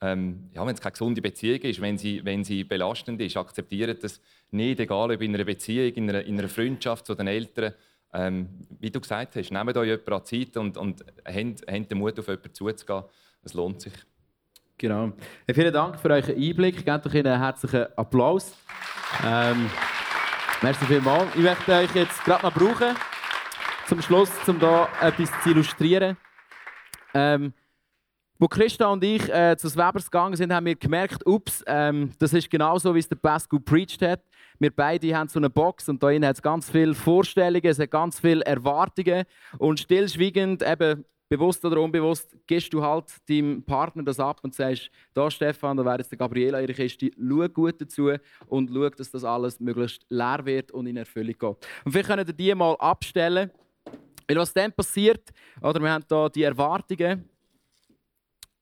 [0.00, 4.04] ähm, ja, wenn es keine gesunde Beziehung ist, wenn sie, wenn sie belastend ist, akzeptiert
[4.04, 4.20] das
[4.52, 7.74] nicht, egal ob in einer Beziehung, in einer, in einer Freundschaft zu den Eltern.
[8.12, 11.98] Ähm, wie du gesagt hast, nehmt euch jemanden an Zeit und, und habt, habt den
[11.98, 13.02] Mut, auf jemanden zuzugehen.
[13.42, 13.92] Es lohnt sich.
[14.78, 15.12] Genau.
[15.52, 16.84] Vielen Dank für euren Einblick.
[16.84, 18.56] Gebt euch einen herzlichen Applaus.
[19.24, 19.68] Ähm,
[20.62, 21.34] merci vielmals.
[21.34, 22.96] Ich möchte euch jetzt gerade noch brauchen
[23.90, 26.16] zum Schluss, um da etwas zu illustrieren.
[27.12, 27.52] Ähm,
[28.38, 32.32] wo Christa und ich äh, zu Webers gegangen sind, haben wir gemerkt, ups, ähm, das
[32.32, 34.22] ist genauso, wie es der Pascal preached hat.
[34.60, 37.90] Wir beide haben so eine Box und da hat es ganz viele Vorstellungen, es hat
[37.90, 39.24] ganz viele Erwartungen
[39.58, 44.88] und stillschweigend, eben bewusst oder unbewusst, gehst du halt deinem Partner das ab und sagst,
[45.14, 48.12] da Stefan, da wäre jetzt der Gabriela ihre Kiste, schau gut dazu
[48.46, 51.68] und schau, dass das alles möglichst leer wird und in Erfüllung geht.
[51.84, 53.50] Und vielleicht könnt ihr die mal abstellen.
[54.28, 55.30] Weil was dann passiert,
[55.60, 57.28] oder wir haben hier die Erwartungen,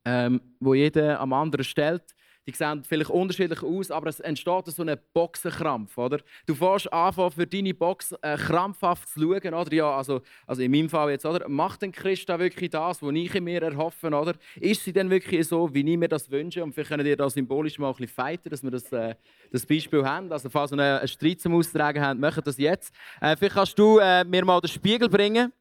[0.05, 2.15] ähm, wo jeder am anderen stellt,
[2.49, 5.99] die sehen vielleicht unterschiedlich aus, aber es entsteht so ein Boxenkrampf.
[5.99, 6.21] Oder?
[6.47, 9.53] Du fährst an, für deine Box äh, krampfhaft zu schauen.
[9.53, 9.75] Oder?
[9.75, 11.47] Ja, also, also in meinem Fall jetzt, oder?
[11.47, 14.07] macht denn Christa wirklich das, was ich in mir erhoffe?
[14.07, 14.35] Oder?
[14.57, 16.65] Ist sie denn wirklich so, wie ich mir das wünsche?
[16.65, 19.15] Und vielleicht können wir da symbolisch mal ein bisschen fighten, dass wir das, äh,
[19.53, 20.33] das Beispiel haben.
[20.33, 22.95] Also falls wir einen Streit zum Austragen haben, machen das jetzt.
[23.21, 25.53] Äh, vielleicht kannst du äh, mir mal den Spiegel bringen.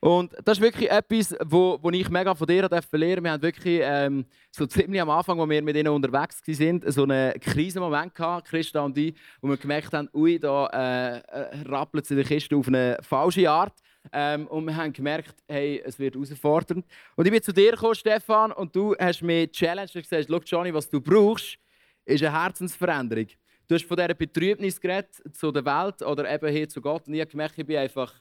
[0.00, 3.80] Und das ist wirklich etwas, wo, wo ich mega von dir lernen Wir haben wirklich
[3.82, 8.48] ähm, so ziemlich am Anfang, als wir mit ihnen unterwegs waren, so einen Krisenmoment gehabt,
[8.48, 12.54] Christa und ich, wo wir gemerkt haben, ui, da äh, rappelt es in der Kiste
[12.54, 13.76] auf eine falsche Art.
[14.12, 16.86] Ähm, und wir haben gemerkt, hey, es wird herausfordernd.
[17.16, 20.40] Und ich bin zu dir gekommen, Stefan, und du hast mir challenged und gesagt, schau
[20.44, 21.58] Johnny, was du brauchst,
[22.04, 23.26] ist eine Herzensveränderung.
[23.66, 27.06] Du hast von dieser Betrübnis geredet zu der Welt oder eben hier zu Gott.
[27.08, 28.14] Und ich habe gemerkt, ich bin einfach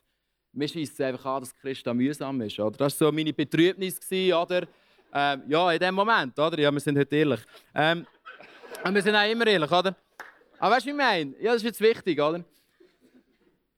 [0.57, 2.59] mir schießt einfach an, dass Christa mühsam ist.
[2.59, 2.77] Oder?
[2.77, 3.99] Das war so meine Betrübnis.
[4.11, 4.67] Oder?
[5.13, 6.37] Ähm, ja, in dem Moment.
[6.37, 6.59] Oder?
[6.59, 7.41] Ja, wir sind heute ehrlich.
[7.75, 8.05] Ähm,
[8.83, 9.71] und wir sind auch immer ehrlich.
[9.71, 9.95] Oder?
[10.59, 11.35] Aber weißt du, was ich meine?
[11.39, 12.19] Ja, das ist jetzt wichtig.
[12.19, 12.43] Oder?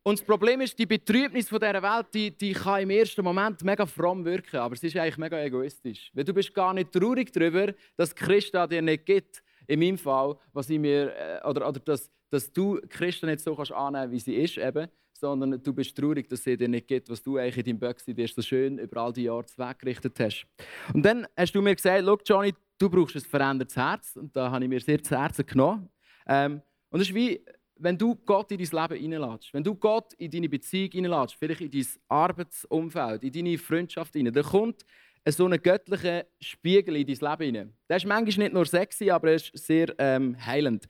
[0.04, 3.62] Und das Problem ist, die Betrübnis von dieser Welt, die, die kann im ersten Moment
[3.64, 6.10] mega fromm wirken, aber es ist eigentlich mega egoistisch.
[6.14, 10.38] Weil du bist gar nicht traurig darüber, dass Christa dir nicht gibt, in meinem Fall,
[10.54, 14.20] was ich mir, äh, oder, oder dass, dass du Christa nicht so kannst annehmen wie
[14.20, 14.88] sie ist, eben,
[15.20, 18.16] sondern du bist traurig, dass sie dir nicht gibt, was du eigentlich in deinem Böckchen
[18.16, 20.46] dir so schön über all die Jahre weggerichtet hast.
[20.94, 24.16] Und dann hast du mir gesagt, Schau, Johnny, du brauchst ein verändertes Herz.
[24.16, 25.90] Und da habe ich mir sehr zu Herzen genommen.
[26.28, 27.44] Ähm, und es ist wie,
[27.76, 31.62] wenn du Gott in dein Leben hineinlässt, wenn du Gott in deine Beziehung hineinlässt, vielleicht
[31.62, 34.86] in dein Arbeitsumfeld, in deine Freundschaft hinein, dann kommt
[35.28, 37.74] so ein göttlicher Spiegel in dein Leben hinein.
[37.88, 40.88] Der ist manchmal nicht nur sexy, aber er ist sehr ähm, heilend.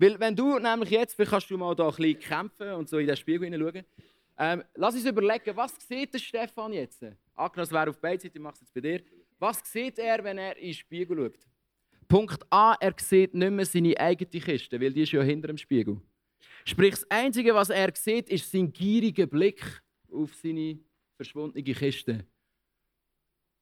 [0.00, 3.06] Weil wenn du nämlich jetzt, kannst du mal da ein bisschen kämpfen und so in
[3.06, 3.84] den Spiegel hineinschauen.
[4.38, 7.02] Ähm, lass uns überlegen, was sieht der Stefan jetzt?
[7.34, 9.02] Angenommen, es wäre auf beiden Seiten, ich mache es jetzt bei dir.
[9.38, 11.46] Was sieht er, wenn er in den Spiegel schaut?
[12.08, 15.58] Punkt A, er sieht nicht mehr seine eigene Kiste, weil die ist ja hinter dem
[15.58, 16.00] Spiegel.
[16.64, 19.62] Sprich, das Einzige, was er sieht, ist sein gieriger Blick
[20.10, 20.78] auf seine
[21.16, 22.24] verschwundene Kiste.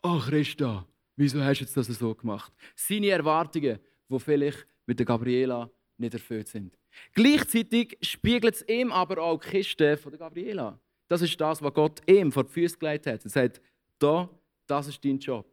[0.04, 2.52] Oh Christa, wieso hast du jetzt das so gemacht?
[2.76, 6.78] Seine Erwartungen, die vielleicht mit der Gabriela nicht erfüllt sind.
[7.14, 10.78] Gleichzeitig spiegelt es ihm aber auch die Kiste von der Gabriela.
[11.08, 13.24] Das ist das, was Gott ihm vor die Füße gelegt hat.
[13.24, 13.60] Er sagt,
[13.98, 14.28] da,
[14.66, 15.46] das ist dein Job.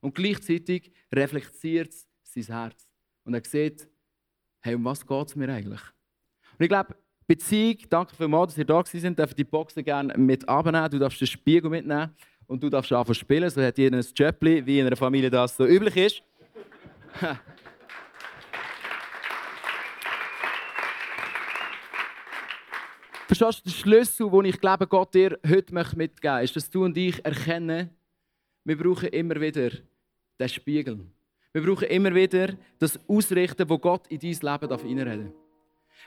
[0.00, 2.86] Und gleichzeitig reflektiert es sein Herz.
[3.24, 3.88] Und er sieht,
[4.60, 5.80] hey, um was geht es mir eigentlich?
[6.58, 6.94] Und ich glaube,
[7.26, 10.90] Beziehung, danke vielmals, dass ihr da sind, dürft die Boxen gerne mit abnehmen.
[10.90, 12.14] Du darfst den Spiegel mitnehmen
[12.46, 13.48] und du darfst anfangen spielen.
[13.48, 16.22] So hat jeder ein Jöppli, wie in einer Familie das so üblich ist.
[23.26, 26.84] Verstehst du, der Schlüssel, den ich glaube, Gott dir heute mitgeben möchte, ist, dass du
[26.84, 27.90] und ich erkennen,
[28.64, 29.70] wir brauchen immer wieder
[30.38, 31.06] den Spiegel.
[31.52, 35.34] Wir brauchen immer wieder das Ausrichten, wo Gott in dein Leben reinreden darf.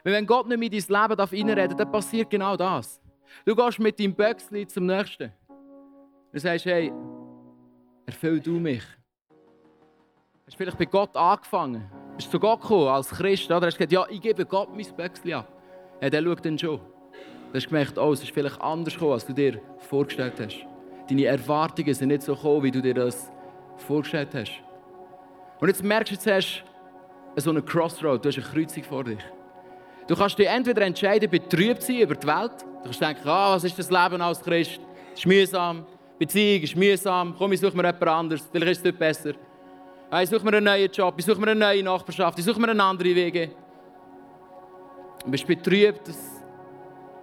[0.04, 3.02] Weil wenn Gott nicht in dein Leben reinreden darf, dann passiert genau das.
[3.46, 5.32] Du gehst mit deinem Böckchen zum Nächsten.
[6.32, 6.92] Du sagst, hey,
[8.06, 8.84] erfüll du mich.
[10.46, 11.90] Hast du vielleicht bei Gott angefangen?
[12.16, 13.50] Bist du zu Gott gekommen als Christ?
[13.50, 15.52] Oder hast du gesagt, ja, ich gebe Gott mein Böckchen ab.
[16.02, 16.80] Ja, der schaut dann schon.
[17.52, 20.66] Du hast gemerkt, oh, es ist vielleicht anders gekommen, als du dir vorgestellt hast.
[21.10, 23.32] Deine Erwartungen sind nicht so gekommen, wie du dir das
[23.78, 24.52] vorgestellt hast.
[25.60, 26.64] Und jetzt merkst du, jetzt hast
[27.36, 29.20] du so eine Crossroad, du hast eine Kreuzung vor dich.
[30.08, 32.52] Du kannst dich entweder entscheiden, betrübt sein über die Welt.
[32.62, 34.80] Du kannst denken, ah, was ist das Leben als Christ?
[35.14, 35.86] Es ist mühsam,
[36.20, 39.32] Beziehung ist mühsam, komm, ich suche mir jemand anderes, vielleicht ist es dort besser.
[40.22, 42.70] Ich suche mir einen neuen Job, ich suche mir eine neue Nachbarschaft, ich suche mir
[42.70, 43.52] eine andere Wege.
[45.24, 46.37] Du bist betrübt, dass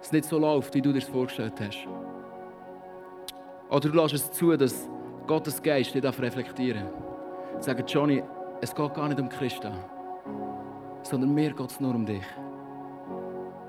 [0.05, 1.87] es nicht so läuft, wie du dir das vorgestellt hast.
[3.69, 4.89] Oder du lässt es zu, dass
[5.27, 7.63] Gottes Geist dich reflektieren darf.
[7.63, 8.23] Sagen, Johnny,
[8.61, 9.71] es geht gar nicht um Christa,
[11.01, 12.23] sondern mir geht es nur um dich.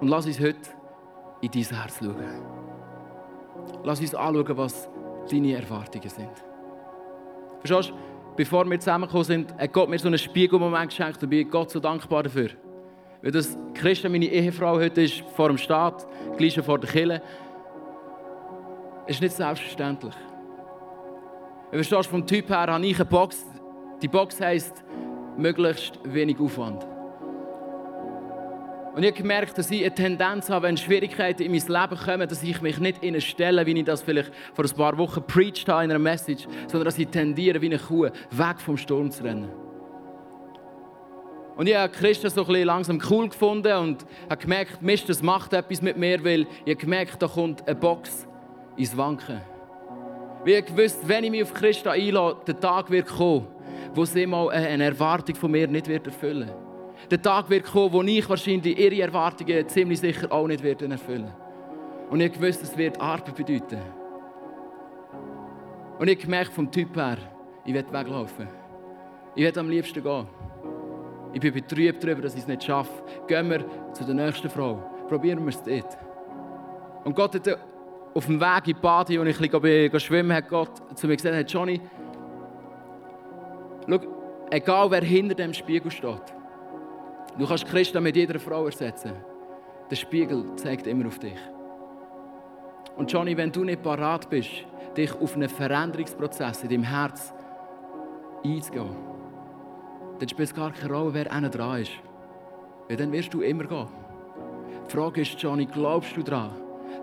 [0.00, 0.58] Und lass uns heute
[1.40, 2.16] in dein Herz schauen.
[3.84, 4.90] Lass uns anschauen, was
[5.30, 6.44] deine Erwartungen sind.
[7.60, 7.94] Verstehst du?
[8.36, 11.80] Bevor wir zusammengekommen sind, hat Gott mir so einen Spiegelmoment geschenkt und bin Gott so
[11.80, 12.50] dankbar dafür.
[13.22, 17.22] Weil das Christa, meine Ehefrau, heute ist vor dem Staat, gleich vor der Kirche.
[19.06, 20.14] ist nicht selbstverständlich.
[21.70, 23.44] Du verstehst, vom Typ her habe ich eine Box.
[24.02, 24.84] Die Box heisst,
[25.36, 26.86] möglichst wenig Aufwand.
[28.94, 32.28] Und ich habe gemerkt, dass ich eine Tendenz habe, wenn Schwierigkeiten in mein Leben kommen,
[32.28, 35.22] dass ich mich nicht in eine stelle, wie ich das vielleicht vor ein paar Wochen
[35.22, 39.10] preached habe in einer Message, sondern dass ich tendiere, wie eine Kuh, weg vom Sturm
[39.10, 39.65] zu rennen.
[41.56, 45.80] Und ich habe Christen so langsam cool gefunden und habe gemerkt, Mist, das macht etwas
[45.80, 48.26] mit mir, weil ich habe gemerkt, da kommt eine Box
[48.76, 49.40] ins Wanken.
[50.44, 53.46] Wie ich gewusst, wenn ich mich auf Christen einlasse, der Tag wird kommen,
[53.94, 56.50] wo sie mal eine Erwartung von mir nicht wird erfüllen
[57.10, 61.32] Der Tag wird kommen, wo ich wahrscheinlich ihre Erwartungen ziemlich sicher auch nicht erfüllen
[62.10, 63.80] Und ich wusste, es wird Arbeit bedeuten.
[65.98, 67.16] Und ich gemerkt vom Typ her,
[67.64, 68.46] ich werde weglaufen.
[69.34, 70.26] Ich werde am liebsten gehen.
[71.36, 72.90] Ich bin betrübt darüber, dass ich es nicht schaffe.
[73.26, 73.62] Gehen wir
[73.92, 74.76] zu der nächsten Frau.
[75.06, 75.98] Probieren wir es dort.
[77.04, 77.58] Und Gott hat
[78.14, 81.34] auf dem Weg in die Bade, und ich ein schwimmen hat Gott zu mir gesagt,
[81.34, 81.78] hey Johnny,
[83.86, 84.00] schau,
[84.50, 86.22] egal wer hinter dem Spiegel steht,
[87.38, 89.12] du kannst Christa mit jeder Frau ersetzen.
[89.90, 91.38] Der Spiegel zeigt immer auf dich.
[92.96, 94.64] Und Johnny, wenn du nicht parat bist,
[94.96, 97.34] dich auf einen Veränderungsprozess in deinem Herz
[98.42, 99.15] einzugehen,
[100.18, 101.92] dann spielt es gar keine Rolle, wer einer dran ist.
[102.88, 103.88] Weil dann wirst du immer gehen.
[104.86, 106.52] Die Frage ist, Johnny, glaubst du daran,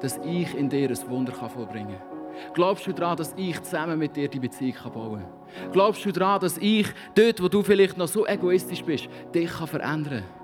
[0.01, 2.13] dass ich in dir ein Wunder vollbringen kann?
[2.53, 5.71] Glaubst du daran, dass ich zusammen mit dir die Beziehung bauen kann?
[5.71, 10.23] Glaubst du daran, dass ich dort, wo du vielleicht noch so egoistisch bist, dich verändern
[10.23, 10.43] kann?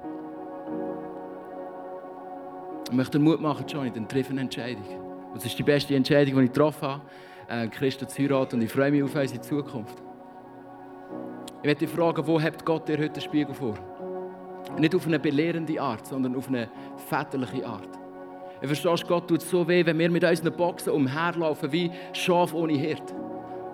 [2.89, 4.86] Ich möchte dir Mut machen, Johnny, dann triff eine Entscheidung.
[5.34, 7.01] Das ist die beste Entscheidung, die ich getroffen habe,
[7.47, 10.09] äh, Christus zu heiraten und ich freue mich auf unsere Zukunft.
[11.62, 13.74] Ich werde dich fragen, wo hebt Gott dir heute den Spiegel vor?
[14.78, 16.70] Nicht auf eine belehrende Art, sondern auf eine
[17.10, 17.89] väterliche Art.
[18.62, 22.74] Du verstehst, Gott tut so weh, wenn wir mit unseren Boxen umherlaufen wie Schaf ohne
[22.74, 23.14] Hirt.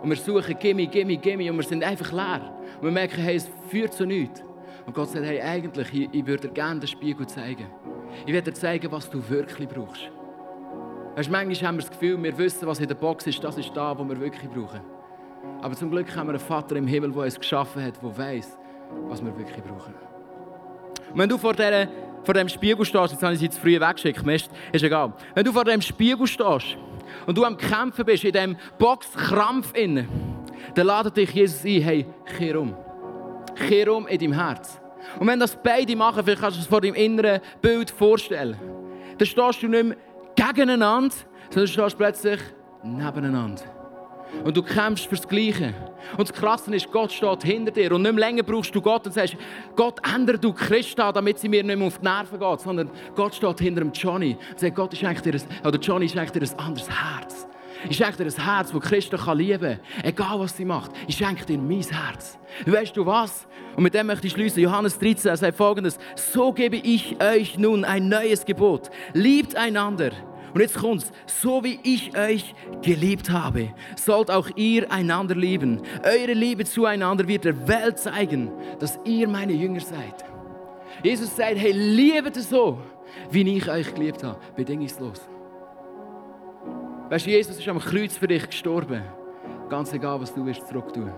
[0.02, 2.56] Und wir suchen Gimme, Gimme, Gimme und wir sind einfach leer.
[2.78, 4.44] Und wir merken, hey, es führt zu nichts.
[4.88, 7.68] Und Gott sagt, hey, eigentlich, ich, ich würde dir gerne den Spiegel zeigen.
[8.26, 10.10] Ich werde dir zeigen, was du wirklich brauchst.
[11.16, 13.72] Weißt, manchmal haben wir das Gefühl, wir wissen, was in der Box ist, das ist
[13.76, 14.95] da, was wir wirklich brauchen.
[15.62, 18.58] Aber zum Glück haben wir einen Vater im Himmel, der uns geschaffen hat, der weiß,
[19.08, 19.94] was wir wirklich brauchen.
[21.12, 21.88] Und wenn du vor, dieser,
[22.24, 25.14] vor dem Spiegel stehst, jetzt habe ich sie zu früh weggeschickt, ist, ist egal.
[25.34, 26.78] Wenn du vor dem Spiegel stehst
[27.26, 30.08] und du am Kämpfen bist, in diesem Boxkrampf innen,
[30.74, 32.06] dann ladet dich Jesus ein, hey,
[32.38, 32.76] kehr um.
[33.56, 34.80] Kehr um in deinem Herz.
[35.20, 38.58] Und wenn das beide machen, vielleicht kannst du es vor deinem inneren Bild vorstellen,
[39.18, 39.98] dann stehst du nicht mehr
[40.36, 41.16] gegeneinander,
[41.50, 42.40] sondern du stehst plötzlich
[42.84, 43.75] nebeneinander.
[44.44, 45.74] Und du kämpfst fürs Gleiche.
[46.18, 47.92] Und das Krasse ist, Gott steht hinter dir.
[47.92, 49.36] Und nicht mehr länger brauchst du Gott und sagst,
[49.76, 52.60] Gott, ändere du Christa, damit sie mir nicht mehr auf die Nerven geht.
[52.62, 56.12] Sondern Gott steht hinter dem Johnny und sagt, Gott, ich schenke dir oder Johnny, ich
[56.12, 57.48] schenke dir ein anderes Herz.
[57.90, 60.04] Ich schenke dir ein Herz, das Christa kann lieben kann.
[60.04, 60.92] Egal, was sie macht.
[61.08, 62.38] Ich schenke dir mein Herz.
[62.66, 63.48] Weißt du was?
[63.76, 64.62] Und mit dem möchte ich schließen.
[64.62, 65.98] Johannes 13 er sagt folgendes.
[66.16, 68.90] So gebe ich euch nun ein neues Gebot.
[69.14, 70.12] Liebt einander
[70.56, 71.12] und jetzt kommt's.
[71.26, 75.82] So wie ich euch geliebt habe, sollt auch ihr einander lieben.
[76.02, 80.24] Eure Liebe zueinander wird der Welt zeigen, dass ihr meine Jünger seid.
[81.04, 82.80] Jesus sagt, hey, liebet es so,
[83.30, 84.40] wie ich euch geliebt habe.
[84.56, 85.28] Bedingungslos.
[87.10, 89.02] Weißt du, Jesus ist am Kreuz für dich gestorben.
[89.70, 91.12] Ganz egal, was du wirst zurück tun.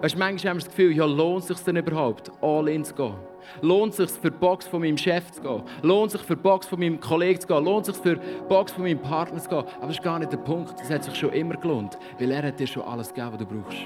[0.00, 2.84] Weißt du, manchmal haben wir das Gefühl, ja, lohnt es sich denn überhaupt, all in
[2.84, 3.14] zu gehen?
[3.60, 5.62] Lohnt es sich für die Box von meinem Chef zu gehen?
[5.82, 7.64] Lohnt es sich für die Box von meinem Kollegen zu gehen?
[7.64, 9.64] Lohnt es sich für die Box von meinem Partner zu gehen?
[9.78, 10.78] Aber das ist gar nicht der Punkt.
[10.78, 13.46] Das hat sich schon immer gelohnt, weil er hat dir schon alles gegeben, was du
[13.46, 13.78] brauchst.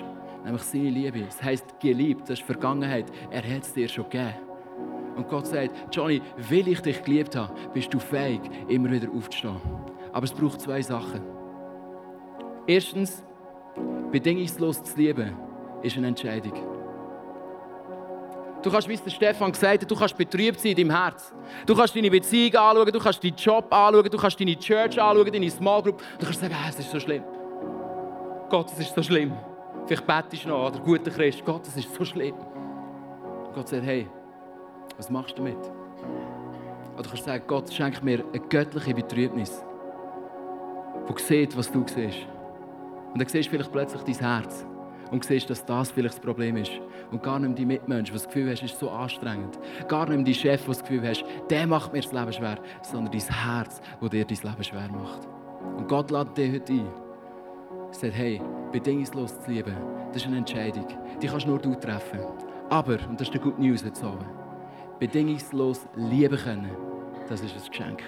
[0.44, 1.20] Nämlich seine Liebe.
[1.22, 3.07] Das heisst, geliebt, das ist Vergangenheit.
[3.30, 4.34] Er hat es dir schon gegeben.
[5.16, 9.57] Und Gott sagt, Johnny, will ich dich geliebt habe, bist du fähig, immer wieder aufzustehen.
[10.12, 11.22] Aber es braucht zwei Sachen.
[12.66, 13.24] Erstens,
[14.12, 15.34] bedingungslos zu lieben,
[15.82, 16.76] ist eine Entscheidung.
[18.67, 21.33] Du kannst, wie es Stefan gesagt hat, du kannst betrübt sein in deinem Herz.
[21.64, 25.33] Du kannst deine Beziehung anschauen, du kannst deinen Job anschauen, du kannst deine Church anschauen,
[25.33, 26.03] deine Small Group.
[26.19, 27.23] Du kannst sagen, ah, es ist so schlimm.
[28.51, 29.35] Gott, es ist so schlimm.
[29.87, 32.35] Vielleicht betest du noch, oder guter Christ, Gott, es ist so schlimm.
[32.35, 34.09] Und Gott sagt, hey,
[34.97, 35.59] was machst du damit?
[36.95, 39.62] Oder du kannst sagen, Gott schenkt mir eine göttliche Betrübnis,
[41.09, 42.27] die sieht, was du siehst.
[43.12, 44.67] Und dann siehst du vielleicht plötzlich dein Herz
[45.12, 46.73] und siehst, dass das vielleicht das Problem ist.
[47.11, 49.59] Und gar nicht die Mitmenschen, die das Gefühl hast, ist so anstrengend.
[49.88, 53.12] Gar nicht die Chef, der das Gefühl hast, der macht mir das Leben schwer, sondern
[53.12, 55.28] dein Herz, das dir dein Leben schwer macht.
[55.76, 56.86] Und Gott lädt dich heute ein.
[57.88, 58.40] Er sagt, hey,
[58.72, 59.74] bedingungslos zu lieben,
[60.12, 60.86] das ist eine Entscheidung.
[61.22, 62.20] Die kannst nur du treffen.
[62.68, 64.26] Aber, und das ist die gute News heute Abend,
[64.98, 66.70] bedingungslos lieben können,
[67.28, 68.02] das ist ein Geschenk.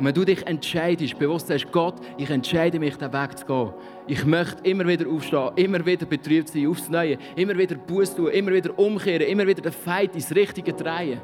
[0.00, 3.74] Und wenn du dich entscheidest, bewusst sagst, Gott, ich entscheide mich, den Weg zu gehen.
[4.06, 8.28] Ich möchte immer wieder aufstehen, immer wieder betrübt sein, aufs Neue, immer wieder Buß tun,
[8.28, 11.20] immer wieder umkehren, immer wieder den Feind ins Richtige drehen.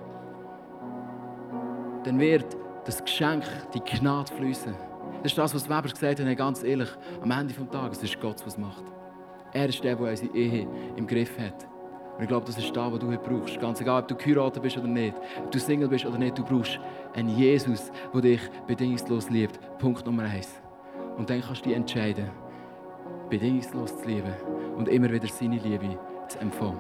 [2.05, 2.55] Dann wird
[2.85, 4.75] das Geschenk, die Gnade fließen.
[5.23, 6.91] Das ist das, was Weber gesagt hat, ganz ehrlich,
[7.23, 8.85] am Ende des Tages, ist Gott, was macht.
[9.55, 11.67] Er ist der, der unsere Ehe im Griff hat.
[12.17, 13.61] Und ich glaube, das ist das, was du heute brauchst.
[13.61, 16.45] Ganz egal, ob du geheiratet bist oder nicht, ob du Single bist oder nicht, du
[16.45, 16.81] brauchst
[17.15, 19.59] einen Jesus, der dich bedingungslos liebt.
[19.79, 20.49] Punkt Nummer eins.
[21.19, 22.31] Und dann kannst du dich entscheiden,
[23.29, 24.35] bedingungslos zu lieben
[24.77, 25.99] und immer wieder seine Liebe
[26.29, 26.79] zu empfangen.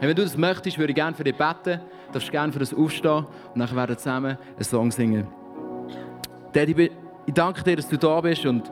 [0.00, 1.80] Hey, wenn du das möchtest, würde ich gerne für dich beten.
[2.06, 5.26] Du darfst gerne für das aufstehen und dann werden wir zusammen einen Song singen.
[6.52, 6.90] Daddy,
[7.26, 8.70] ich danke dir, dass du da bist und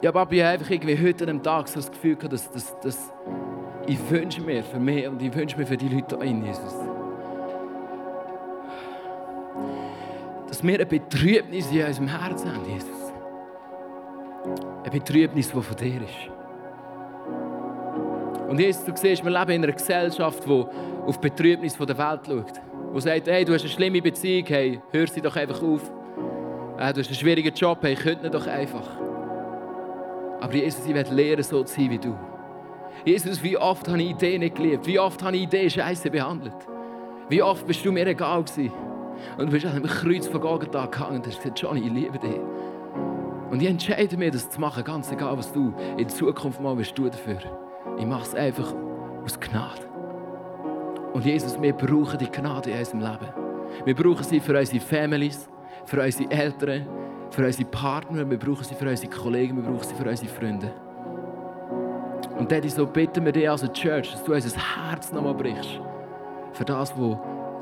[0.00, 2.78] ja, Papi, ich habe irgendwie heute an einem Tag so das Gefühl gehabt, dass, dass,
[2.80, 3.12] dass
[3.86, 6.74] ich wünsche mir für mich und ich wünsche mir für die Leute in Jesus.
[10.46, 13.12] Dass wir eine Betrübnis in unserem Herzen haben, Jesus.
[14.82, 16.30] Eine Betrübnis, die von dir ist.
[18.48, 20.64] Und Jesus, du siehst, wir leben in einer Gesellschaft, die
[21.06, 22.52] auf die Betrübnis der Welt schaut.
[22.94, 25.90] Die sagt, hey, du hast eine schlimme Beziehung, hey, hör sie doch einfach auf.
[25.90, 29.07] Du hast einen schwierigen Job, hey, könnt doch einfach.
[30.40, 32.14] Aber Jesus, ich werde lernen, so zu sein wie du.
[33.04, 34.86] Jesus, wie oft habe ich Ideen nicht geliebt?
[34.86, 36.56] Wie oft habe ich Ideen scheiße behandelt?
[37.28, 38.72] Wie oft bist du mir egal gewesen?
[39.36, 42.18] Und du bist an einem Kreuz von Golgatha gehangen und hast gesagt, Johnny, ich liebe
[42.18, 42.40] dich.
[43.50, 46.94] Und ich entscheide mich, das zu machen, ganz egal, was du in Zukunft mal wirst
[46.94, 47.38] tun dafür.
[47.98, 48.74] Ich mache es einfach
[49.24, 49.82] aus Gnade.
[51.12, 53.28] Und Jesus, wir brauchen die Gnade in unserem Leben.
[53.84, 55.48] Wir brauchen sie für unsere Families,
[55.86, 56.86] für unsere Eltern,
[57.30, 60.70] für unsere Partner, wir brauchen sie für unsere Kollegen, wir brauchen sie für unsere Freunde.
[62.38, 65.80] Und Daddy, so bitten wir dich als Church, dass du unser Herz nochmal brichst.
[66.52, 67.18] Für das, was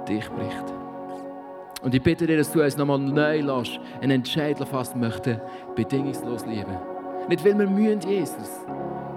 [0.07, 0.65] dich bricht.
[1.83, 5.41] Und ich bitte dir, dass du uns nochmal neu lässt, einen Entscheid fassen möchten,
[5.75, 6.77] bedingungslos lieben.
[7.29, 8.61] Nicht, weil wir mühen, Jesus,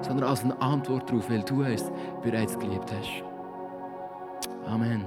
[0.02, 1.91] sondern als eine Antwort darauf, weil du uns
[2.22, 3.24] bereits geliebt hast.
[4.68, 5.06] Amen.